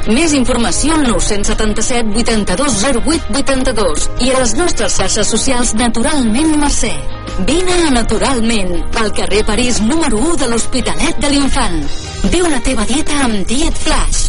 Més 0.07 0.31
informació 0.37 0.93
al 0.95 1.07
977 1.09 2.13
82 2.21 2.77
08 2.85 3.33
82 3.41 4.07
i 4.23 4.31
a 4.31 4.37
les 4.39 4.53
nostres 4.61 4.95
xarxes 5.01 5.33
socials 5.33 5.73
Naturalment 5.81 6.53
Mercè. 6.61 6.93
Vine 7.49 7.81
a 7.89 7.91
Naturalment, 7.97 8.77
al 9.01 9.11
carrer 9.17 9.43
París 9.49 9.81
número 9.81 10.21
1 10.21 10.39
de 10.45 10.53
l'Hospitalet 10.53 11.19
de 11.25 11.33
l'Infant. 11.33 11.83
Viu 12.31 12.47
la 12.47 12.61
teva 12.63 12.85
dieta 12.87 13.23
amb 13.25 13.43
Diet 13.49 13.85
Flash. 13.87 14.26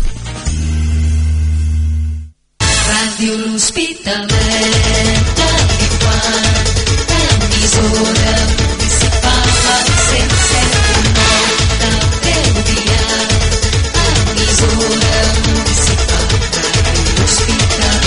Ràdio 3.19 3.35
l'Hospitalet 3.35 4.27
de 5.39 5.47
l'Infant, 5.79 6.59
emissora 7.19 8.35
municipal 8.61 9.47
al 9.73 9.89
107.9 10.05 11.19
del 11.81 11.99
teu 12.27 12.47
emissora 14.37 15.19
municipal 15.49 16.29
de 16.55 16.63
l'Hospitalet. 17.19 18.07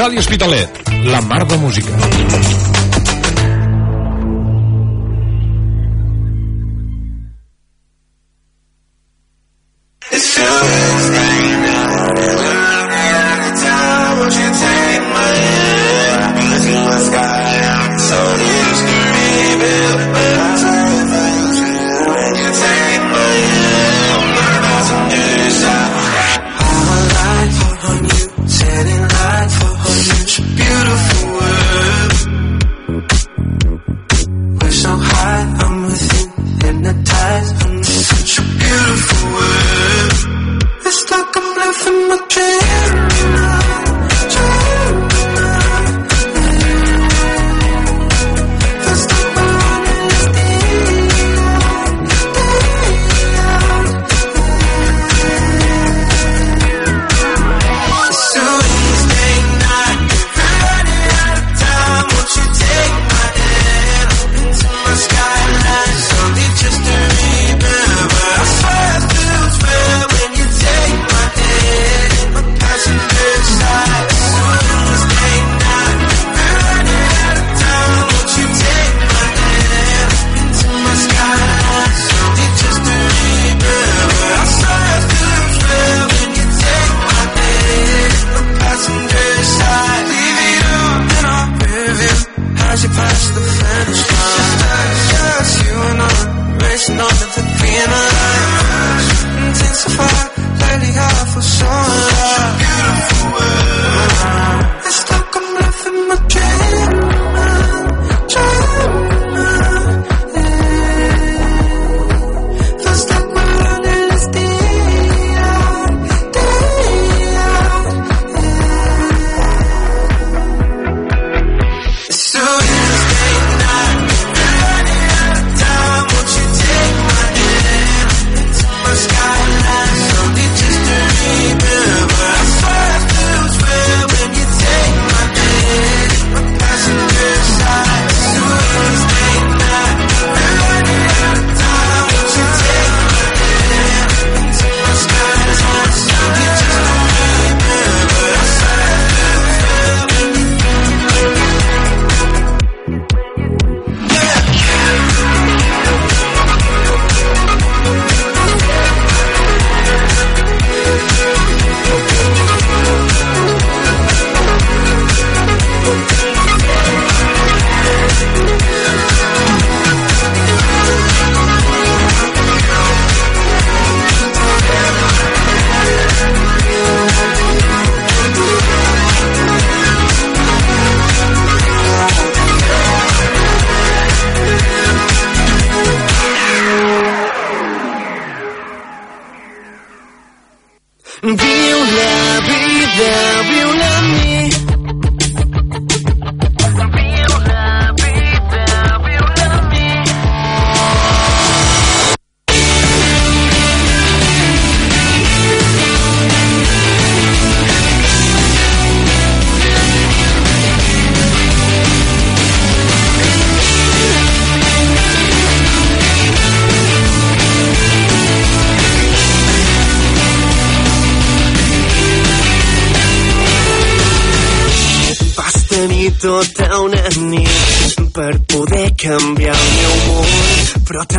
Ràdio 0.00 0.18
Hospitalet, 0.24 0.70
la 1.04 1.20
mar 1.20 1.44
de 1.44 1.56
música. 1.66 1.92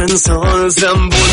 Però 0.09 0.17
tan 0.17 0.69
sols 0.73 1.28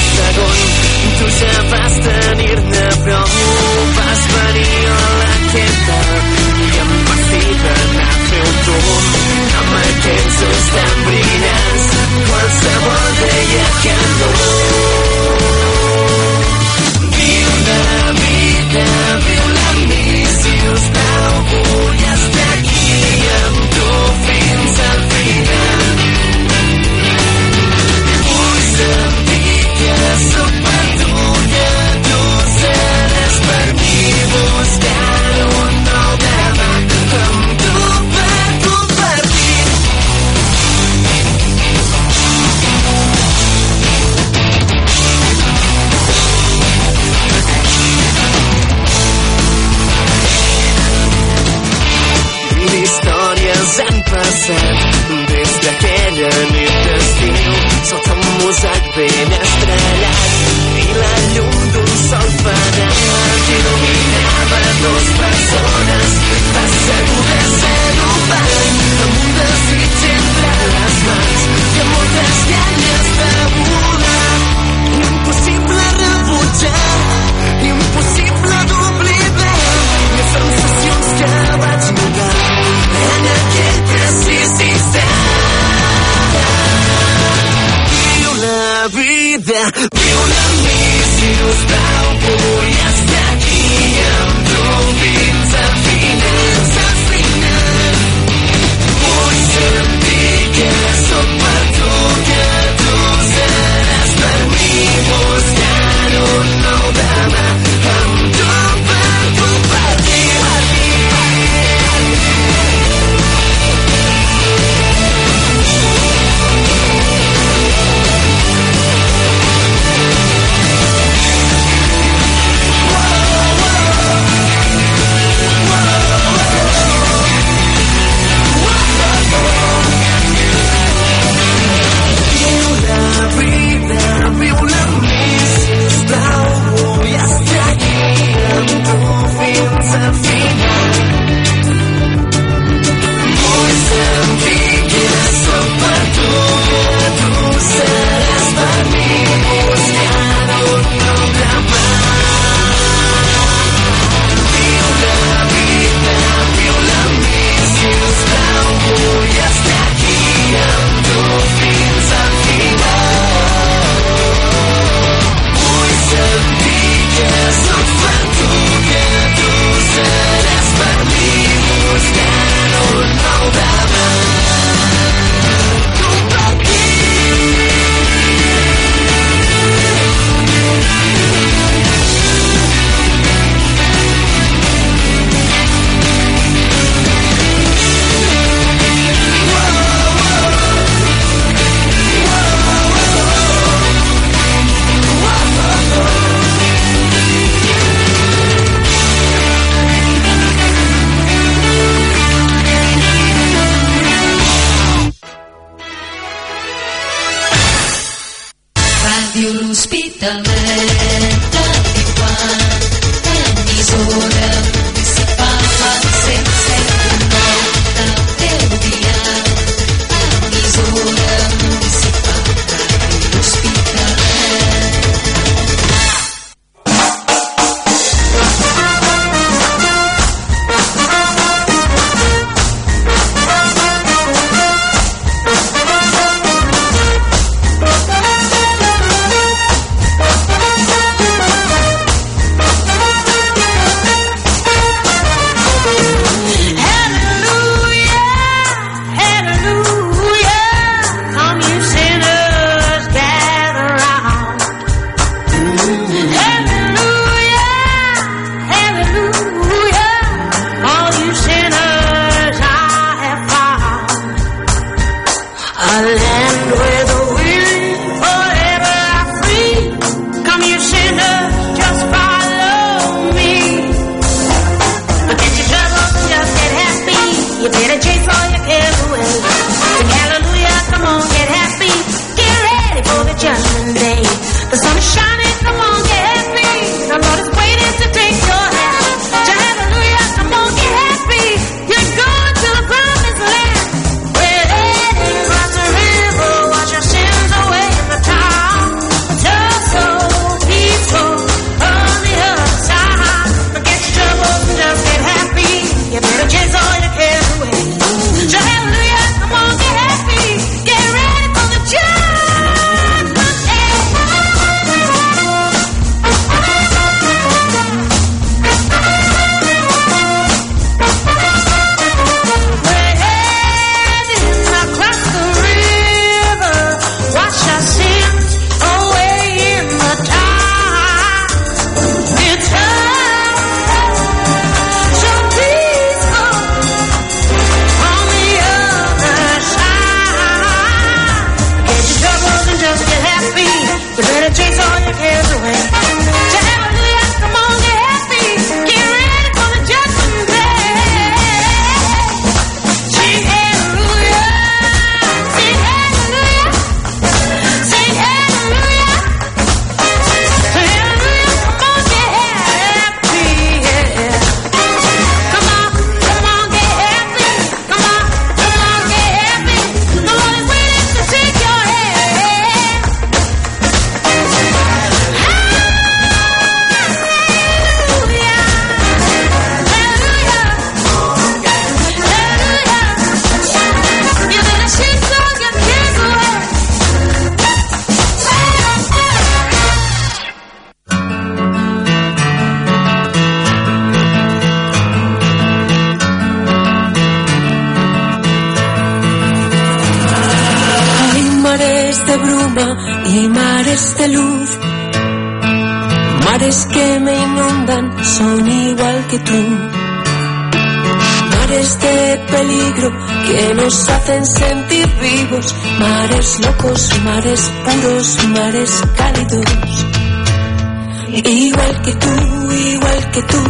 que 422.07 422.13
tú, 422.15 422.73
igual 422.73 423.31
que 423.33 423.43
tú. 423.43 423.63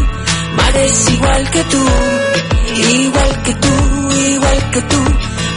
Mares 0.56 1.10
igual 1.10 1.50
que 1.50 1.64
tú. 1.64 1.82
Igual 3.02 3.42
que 3.44 3.54
tú, 3.54 3.74
igual 4.30 4.70
que 4.72 4.82
tú. 4.82 5.00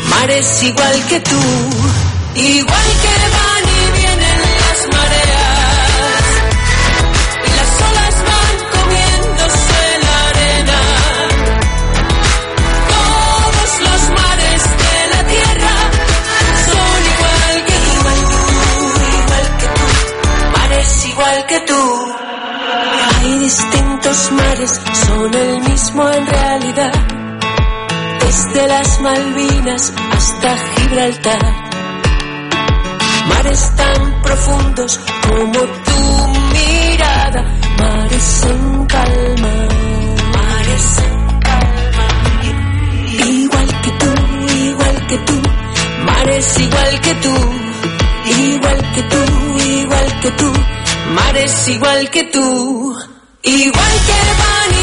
Mares 0.10 0.64
igual 0.64 1.06
que 1.10 1.20
tú. 1.20 1.42
Igual 2.36 2.90
que 3.02 3.39
distintos 24.10 24.32
mares, 24.32 24.82
son 25.08 25.34
el 25.34 25.62
mismo 25.62 26.10
en 26.10 26.28
realidad. 26.28 26.92
Desde 28.20 28.68
las 28.68 29.02
Malvinas 29.02 29.94
hasta 30.12 30.58
Gibraltar. 30.58 31.40
Mares 33.28 33.76
tan 33.76 34.22
profundos 34.22 35.00
como 35.28 35.60
tu 35.60 36.28
mirada, 36.54 37.44
mares 37.80 38.46
en 38.46 38.86
calma, 38.86 39.54
mares 40.36 40.98
en 41.06 41.40
calma. 41.40 42.08
Igual 43.26 43.82
que 43.82 43.92
tú, 43.92 44.12
igual 44.56 45.08
que 45.08 45.18
tú, 45.18 45.42
mares 46.06 46.60
igual 46.60 47.02
que 47.02 47.14
tú, 47.16 47.36
igual 48.42 48.92
que 48.94 49.04
tú, 49.04 49.24
igual 49.64 50.20
que 50.22 50.32
tú, 50.32 50.54
mares 51.14 51.68
igual 51.68 52.10
que 52.10 52.24
tú, 52.24 53.19
igual 53.44 53.94
que 54.06 54.14
y 54.76 54.79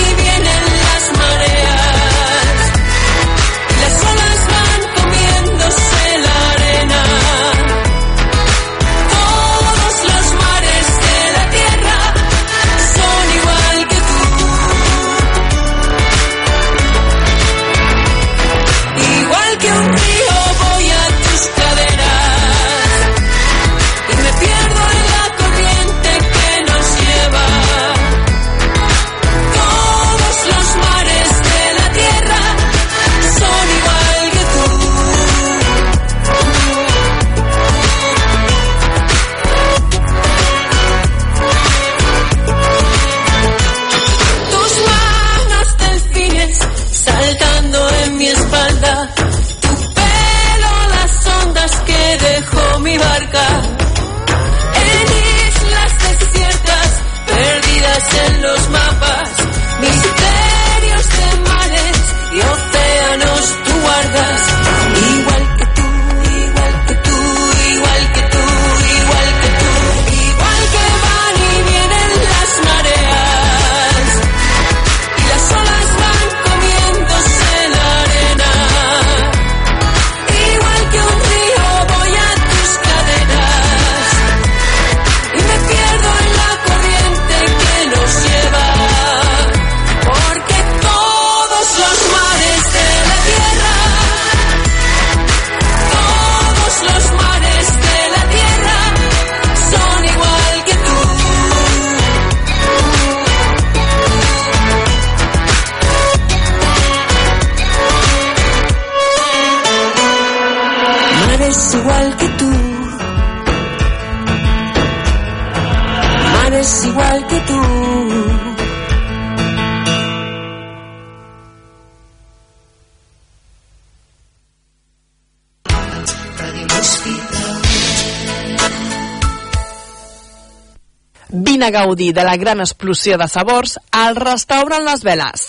a 131.67 131.71
gaudir 131.71 132.13
de 132.15 132.25
la 132.25 132.37
gran 132.37 132.61
explosió 132.63 133.19
de 133.19 133.27
sabors 133.29 133.79
al 133.91 134.15
restaurant 134.17 134.87
Les 134.87 135.03
Veles. 135.03 135.49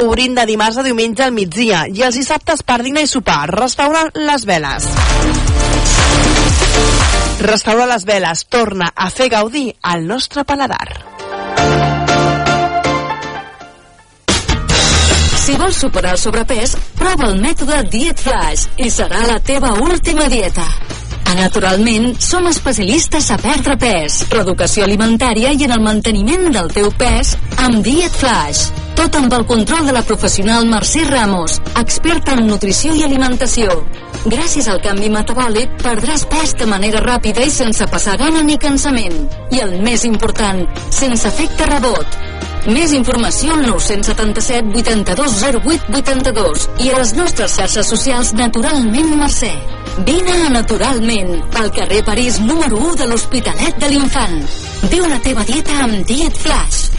Obrint 0.00 0.32
de 0.38 0.46
dimarts 0.48 0.78
a 0.80 0.82
diumenge 0.86 1.26
al 1.26 1.32
migdia 1.36 1.82
i 1.92 2.00
els 2.06 2.16
dissabtes 2.16 2.62
per 2.64 2.78
dinar 2.84 3.02
i 3.04 3.08
sopar. 3.10 3.42
Restaurant 3.52 4.08
Les 4.16 4.46
Veles. 4.48 4.86
Restaurant 7.44 7.90
Les 7.90 8.06
Veles 8.08 8.44
torna 8.48 8.88
a 8.94 9.10
fer 9.12 9.28
gaudir 9.32 9.66
al 9.92 10.06
nostre 10.08 10.44
paladar. 10.48 10.86
Si 15.40 15.58
vols 15.60 15.82
superar 15.84 16.14
el 16.16 16.22
sobrepès, 16.22 16.76
prova 16.96 17.28
el 17.28 17.40
mètode 17.42 17.82
Diet 17.92 18.24
Flash 18.24 18.80
i 18.80 18.88
serà 18.92 19.26
la 19.28 19.40
teva 19.44 19.74
última 19.84 20.28
dieta. 20.32 20.64
A 21.30 21.34
Naturalment, 21.34 22.16
som 22.18 22.48
especialistes 22.50 23.28
a 23.30 23.36
perdre 23.38 23.76
pes, 23.78 24.16
reeducació 24.32 24.82
alimentària 24.82 25.52
i 25.54 25.62
en 25.62 25.70
el 25.76 25.84
manteniment 25.84 26.48
del 26.50 26.72
teu 26.74 26.88
pes 26.98 27.36
amb 27.62 27.84
Diet 27.86 28.16
Flash. 28.18 28.64
Tot 28.98 29.14
amb 29.14 29.36
el 29.38 29.44
control 29.46 29.86
de 29.86 29.94
la 29.94 30.02
professional 30.08 30.66
Mercè 30.66 31.04
Ramos, 31.06 31.60
experta 31.78 32.34
en 32.34 32.50
nutrició 32.50 32.96
i 32.98 33.04
alimentació. 33.06 33.78
Gràcies 34.24 34.66
al 34.66 34.82
canvi 34.82 35.12
metabòlic, 35.14 35.78
perdràs 35.84 36.26
pes 36.34 36.56
de 36.58 36.66
manera 36.66 37.04
ràpida 37.06 37.46
i 37.46 37.54
sense 37.54 37.86
passar 37.94 38.18
gana 38.18 38.42
ni 38.42 38.58
cansament. 38.58 39.22
I 39.54 39.62
el 39.62 39.78
més 39.86 40.02
important, 40.10 40.66
sense 40.90 41.30
efecte 41.30 41.70
rebot. 41.70 42.18
Més 42.66 42.90
informació 42.92 43.54
al 43.54 43.68
977 43.70 44.74
82 44.82 45.42
08 45.62 46.00
82 46.02 46.70
i 46.82 46.90
a 46.90 46.98
les 46.98 47.14
nostres 47.14 47.54
xarxes 47.54 47.94
socials 47.94 48.34
Naturalment 48.34 49.14
Mercè. 49.22 49.54
Vine 49.98 50.46
a 50.46 50.50
Naturalment, 50.50 51.42
al 51.58 51.70
carrer 51.72 52.04
París 52.04 52.40
número 52.40 52.78
1 52.78 52.94
de 52.96 53.06
l'Hospitalet 53.06 53.76
de 53.76 53.88
l'Infant. 53.90 54.46
Viu 54.90 55.06
la 55.08 55.18
teva 55.20 55.44
dieta 55.44 55.82
amb 55.84 56.06
Diet 56.06 56.36
Flash. 56.36 56.90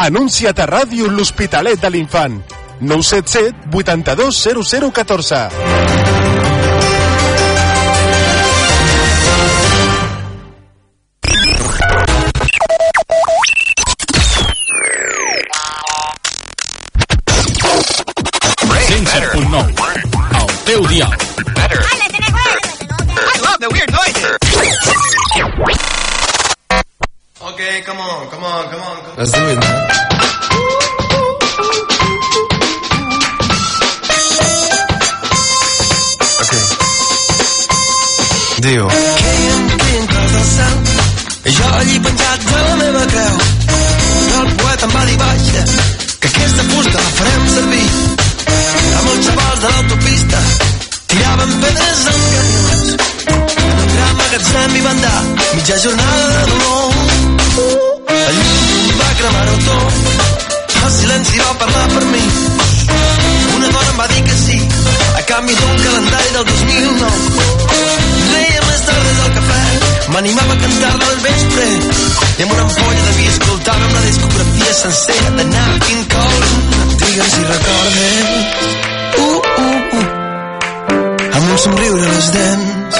Anuncia't 0.00 0.62
a 0.64 0.66
ràdio 0.66 1.10
l'Hospitalet 1.12 1.80
de 1.80 1.90
l'Infant. 1.90 2.40
977 2.80 3.68
82 3.70 5.99
teu 20.70 20.86
dial. 20.86 21.10
I 21.10 21.12
love 23.42 23.58
the 23.58 23.68
weird 23.74 23.90
noises. 23.90 24.38
Okay, 27.42 27.80
come 27.82 27.98
on, 27.98 28.28
come 28.30 28.44
on, 28.44 28.70
come 28.70 28.82
on. 28.82 28.96
Come. 29.02 29.16
Let's 29.18 29.32
do 29.32 29.48
it, 29.50 29.58
man. 29.58 29.90
Okay. 36.42 36.64
Del 38.60 38.86
cel 40.54 40.76
i 41.46 41.52
jo 41.56 41.66
allí 41.80 41.96
penjat 42.04 42.40
de 42.46 42.58
la 42.68 42.74
meva 42.76 43.04
creu 43.12 43.36
i 44.28 44.32
el 44.40 44.48
poeta 44.60 44.84
em 44.86 44.92
va 44.94 45.02
dir 45.08 45.18
baixa 45.22 45.62
que 46.20 46.28
aquesta 46.28 46.62
fusta 46.70 46.98
la 46.98 47.10
farem 47.18 47.39
tiraven 51.50 51.60
pedres 51.60 51.98
camions 52.06 52.96
en 53.26 53.80
un 53.80 53.88
gran 53.94 54.16
magatzem 54.16 54.76
hi 54.76 54.80
van 54.80 55.00
dar 55.00 55.22
mitja 55.54 55.76
jornada 55.84 56.26
de 56.34 56.42
dolor 56.50 56.92
el 58.16 58.36
llum 58.36 58.98
va 59.00 59.10
cremar-ho 59.20 59.56
tot 59.66 59.92
el 60.84 60.92
silenci 60.98 61.38
va 61.38 61.54
parlar 61.62 61.86
per 61.94 62.04
mi 62.12 62.24
una 63.56 63.68
dona 63.68 63.90
em 63.90 63.98
va 64.02 64.06
dir 64.12 64.22
que 64.28 64.36
sí 64.44 64.58
a 65.16 65.22
canvi 65.32 65.54
d'un 65.54 65.82
calendari 65.86 66.30
del 66.36 66.44
2009 66.52 67.10
Leia 68.30 68.62
més 68.68 68.84
tardes 68.86 69.18
al 69.24 69.32
cafè 69.38 69.62
M'animava 70.14 70.54
a 70.54 70.60
cantar-la 70.62 71.10
al 71.10 71.20
vespre 71.24 71.66
I 71.70 72.46
amb 72.46 72.54
una 72.54 72.62
ampolla 72.66 73.02
de 73.08 73.12
vi 73.18 73.28
escoltàvem 73.32 73.92
la 73.98 74.06
discografia 74.06 74.78
sencera 74.84 75.34
de 75.40 75.50
Nat 75.50 75.84
King 75.88 76.08
Cole 76.14 76.48
Digue'm 76.96 77.30
si 77.34 77.44
recordes 77.52 78.32
uh, 79.18 79.28
uh, 79.28 80.00
uh. 80.00 80.19
Un 81.50 81.58
somriure 81.58 82.04
a 82.06 82.10
les 82.14 82.26
dents. 82.30 82.98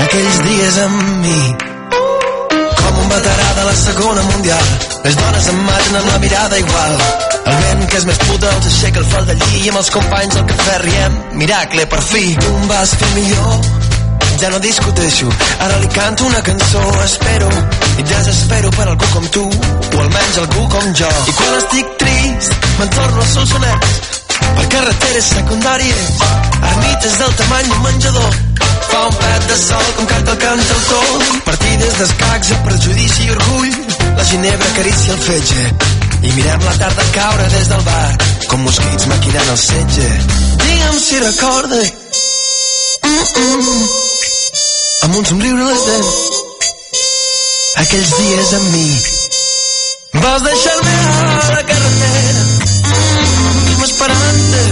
Aquells 0.00 0.36
dies 0.46 0.76
amb 0.80 1.10
mi. 1.20 1.40
Com 2.78 3.00
un 3.02 3.10
veterà 3.10 3.48
de 3.58 3.66
la 3.66 3.74
segona 3.76 4.22
mundial. 4.30 4.70
Les 5.04 5.18
dones 5.18 5.48
em 5.52 5.58
maten 5.66 5.98
amb 6.00 6.08
la 6.08 6.18
mirada 6.22 6.60
igual. 6.62 6.94
El 7.42 7.58
vent 7.66 7.84
que 7.90 7.98
és 8.00 8.06
més 8.08 8.20
puta 8.22 8.54
els 8.56 8.70
aixeca 8.70 9.02
el 9.02 9.10
fal 9.12 9.28
de 9.28 9.36
lli 9.42 9.60
i 9.60 9.68
amb 9.74 9.82
els 9.82 9.92
companys 9.92 10.38
al 10.40 10.46
cafè 10.54 10.78
riem. 10.86 11.18
Miracle 11.42 11.84
per 11.92 12.00
fi 12.06 12.24
tu 12.38 12.54
em 12.62 12.64
vas 12.72 12.96
fer 13.02 13.10
millor. 13.18 13.68
Ja 14.40 14.48
no 14.54 14.62
discuteixo 14.64 15.28
ara 15.66 15.82
li 15.84 15.92
canto 15.92 16.30
una 16.30 16.40
cançó. 16.48 16.86
Espero 17.04 17.52
i 17.98 18.08
desespero 18.08 18.72
per 18.78 18.88
algú 18.88 19.12
com 19.12 19.28
tu 19.36 19.44
o 19.52 20.02
almenys 20.06 20.40
algú 20.46 20.64
com 20.78 20.90
jo. 21.02 21.12
I 21.28 21.36
quan 21.42 21.60
estic 21.60 21.94
trist 22.06 22.58
me'n 22.80 22.96
torno 22.96 23.20
als 23.20 23.36
solsonets 23.36 24.21
per 24.56 24.66
carreteres 24.74 25.28
secundàries 25.34 26.10
ermites 26.70 27.18
del 27.20 27.34
tamany 27.40 27.68
d'un 27.68 27.82
menjador. 27.86 28.36
Fa 28.90 29.00
un 29.08 29.14
pet 29.20 29.46
de 29.48 29.56
sol 29.60 29.86
com 29.96 30.08
canta 30.10 30.34
el 30.34 30.40
cantautor 30.42 31.06
partides 31.46 31.98
d'escacs 32.00 32.52
a 32.52 32.58
prejudici 32.66 33.26
i 33.26 33.32
orgull. 33.36 33.78
La 34.18 34.24
ginebra 34.30 34.68
acaricia 34.74 35.16
el 35.16 35.22
fetge. 35.26 35.64
I 36.22 36.32
mirem 36.36 36.66
la 36.66 36.76
tarda 36.82 37.08
caure 37.16 37.48
des 37.56 37.72
del 37.72 37.82
bar 37.88 38.10
com 38.50 38.62
mosquits 38.66 39.08
maquinant 39.10 39.50
el 39.54 39.60
setge. 39.64 40.08
Digue'm 40.62 40.98
si 41.06 41.18
recorda 41.24 41.82
mm 41.82 43.24
-mm, 43.34 43.88
amb 45.04 45.16
un 45.16 45.24
somriure 45.26 45.64
les 45.64 45.84
dents. 45.88 46.14
Aquells 47.82 48.16
dies 48.18 48.52
amb 48.58 48.68
mi. 48.76 48.88
Vas 50.22 50.42
deixar-me 50.42 50.96
a 51.40 51.50
la 51.56 51.62
carretera 51.70 52.51
esperant-te 54.02 54.62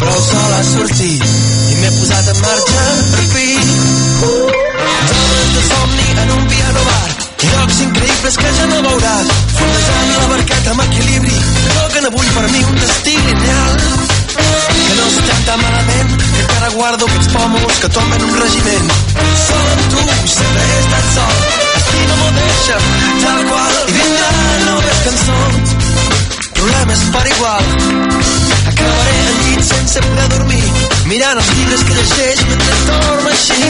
però 0.00 0.12
el 0.16 0.22
sol 0.24 0.52
ha 0.56 0.62
sortit 0.64 1.24
i 1.72 1.74
m'he 1.80 1.90
posat 1.98 2.28
en 2.32 2.38
marxa 2.42 2.84
per 3.12 3.24
fi. 3.32 3.48
Zones 5.10 5.50
de 5.56 5.62
somni 5.68 6.06
en 6.22 6.32
un 6.36 6.46
piano 6.52 6.84
bar 6.88 7.10
llocs 7.42 7.80
increïbles 7.86 8.38
que 8.42 8.52
ja 8.58 8.68
no 8.70 8.80
veuràs 8.86 9.32
fondejant 9.58 10.10
la 10.14 10.26
barqueta 10.32 10.72
amb 10.74 10.84
equilibri 10.86 11.36
toquen 11.76 12.08
avui 12.10 12.32
per 12.38 12.46
mi 12.54 12.64
un 12.70 12.80
destí 12.80 13.16
lineal 13.28 13.76
que 14.32 14.96
no 14.96 15.06
estem 15.10 15.44
tan 15.50 15.62
malament 15.66 16.16
que 16.22 16.42
encara 16.46 16.72
guardo 16.78 17.10
aquests 17.10 17.32
pòmuls 17.36 17.80
que 17.84 17.92
tomben 17.98 18.28
un 18.30 18.36
regiment. 18.40 18.92
Sol 19.46 19.66
amb 19.74 19.86
tu 19.92 20.06
sempre 20.38 20.64
he 20.70 20.80
estat 20.80 21.14
sol 21.18 21.36
estima-m'ho 21.82 22.34
deixa'm 22.40 22.90
tal 23.26 23.48
qual 23.52 23.80
i 23.82 23.98
vindran 24.00 24.68
noves 24.70 25.02
problemes 26.62 27.00
per 27.10 27.26
igual. 27.26 27.64
Acabaré 28.70 29.16
al 29.26 29.36
llit 29.42 29.62
sense 29.66 30.00
poder 30.06 30.28
dormir 30.34 30.62
mirant 31.10 31.40
els 31.40 31.50
llibres 31.56 31.82
que 31.88 31.96
llegeix 31.96 32.42
mentre 32.50 32.76
dorm 32.86 33.26
així. 33.32 33.62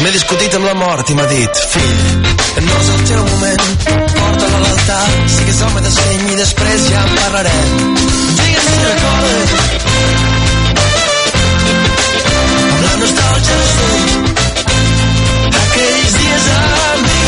M'he 0.00 0.12
discutit 0.16 0.56
amb 0.58 0.66
la 0.66 0.74
mort 0.80 1.10
i 1.12 1.14
m'ha 1.18 1.28
dit 1.30 1.62
fill 1.74 2.00
no 2.66 2.80
és 2.80 2.88
el 2.94 3.04
teu 3.12 3.22
moment. 3.28 3.62
Porta-la 4.16 4.58
a 4.58 4.62
l'altar 4.64 5.06
sigues 5.36 5.62
home 5.68 5.84
de 5.86 5.92
seny 5.98 6.26
i 6.32 6.40
després 6.40 6.88
ja 6.90 7.04
en 7.06 7.14
parlarem 7.20 7.70
digues 8.40 8.66
si 8.66 8.82
recordes. 8.88 9.50
Amb 12.74 12.84
la 12.88 12.94
nostàlgia 13.04 13.62
als 13.62 13.74
ulls 13.86 14.20
aquells 15.62 16.12
dies 16.18 16.52
amb 16.58 17.08
mi 17.08 17.19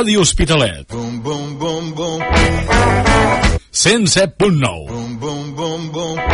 Ràdio 0.00 0.20
Hospitalet. 0.20 0.88
Bum, 0.88 1.22
bum, 1.22 1.58
bum, 1.58 1.94
bum. 1.94 2.20
107.9. 3.72 6.29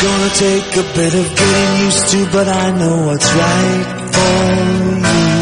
Gonna 0.00 0.30
take 0.30 0.76
a 0.76 0.82
bit 0.94 1.12
of 1.12 1.36
getting 1.36 1.84
used 1.84 2.08
to, 2.10 2.30
but 2.30 2.46
I 2.46 2.70
know 2.78 3.06
what's 3.06 3.34
right 3.34 3.86
for 4.14 5.32
you. 5.32 5.37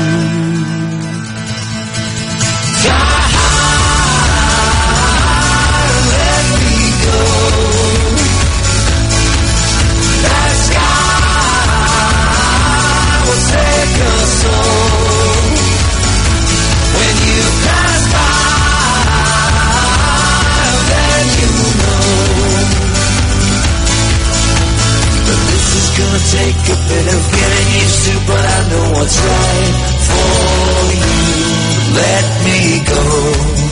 know 28.70 28.92
what's 28.96 29.18
right 29.20 29.74
for 30.08 30.92
you. 31.00 31.16
Let 31.94 32.26
me 32.44 32.84
go. 32.84 33.65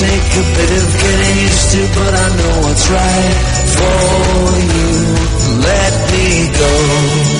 take 0.00 0.32
a 0.32 0.46
bit 0.56 0.70
of 0.80 0.88
getting 1.02 1.36
used 1.44 1.72
to, 1.72 1.80
but 1.98 2.14
I 2.14 2.28
know 2.38 2.54
what's 2.64 2.88
right 2.88 3.36
for 3.76 4.00
you. 4.72 4.92
Let 5.60 5.94
me 6.12 6.48
go. 6.58 7.39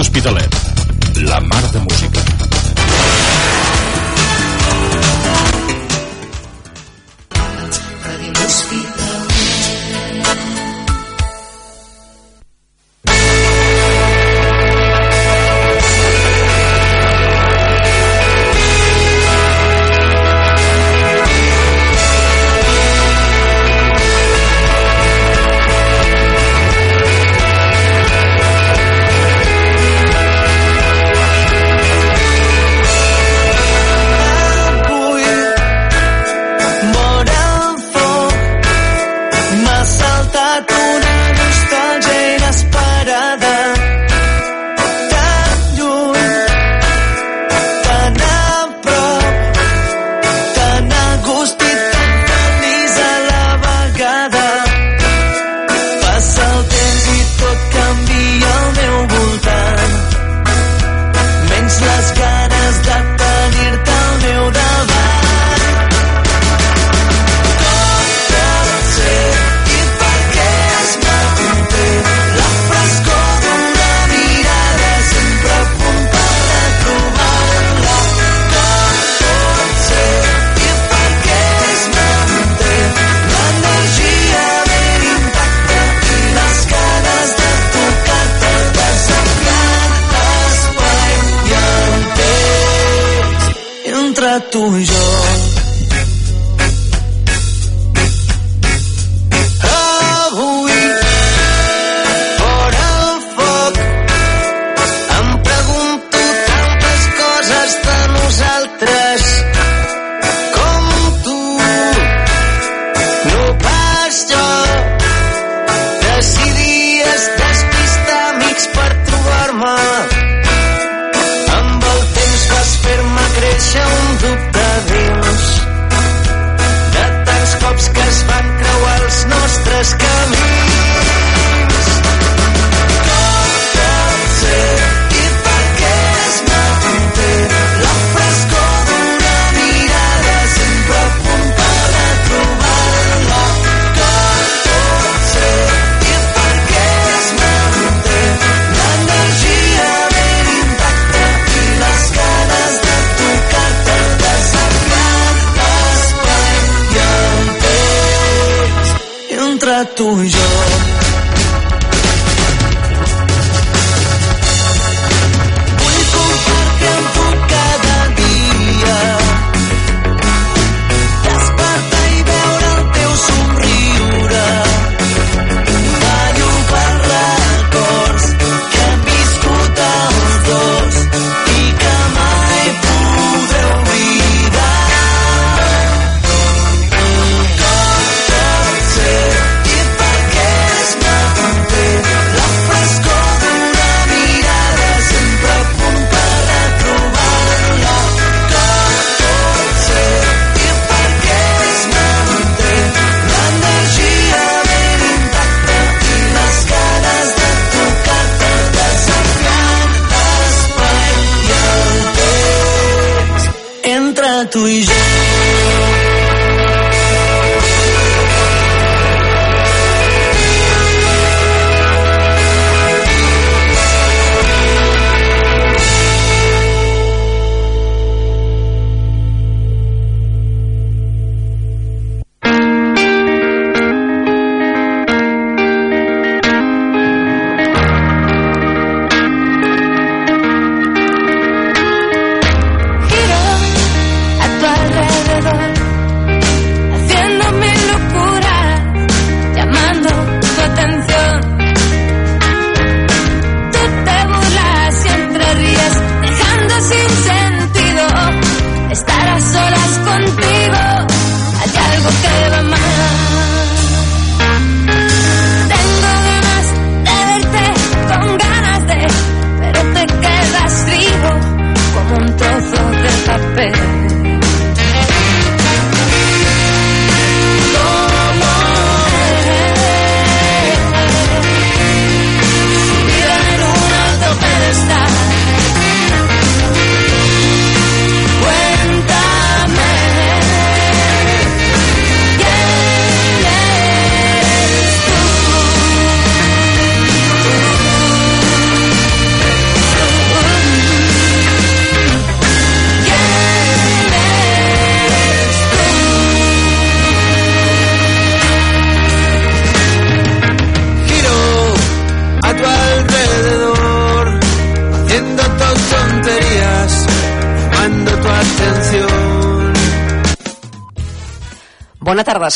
Hospitalet. 0.00 0.59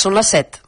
Són 0.04 0.20
les 0.20 0.36
7. 0.36 0.63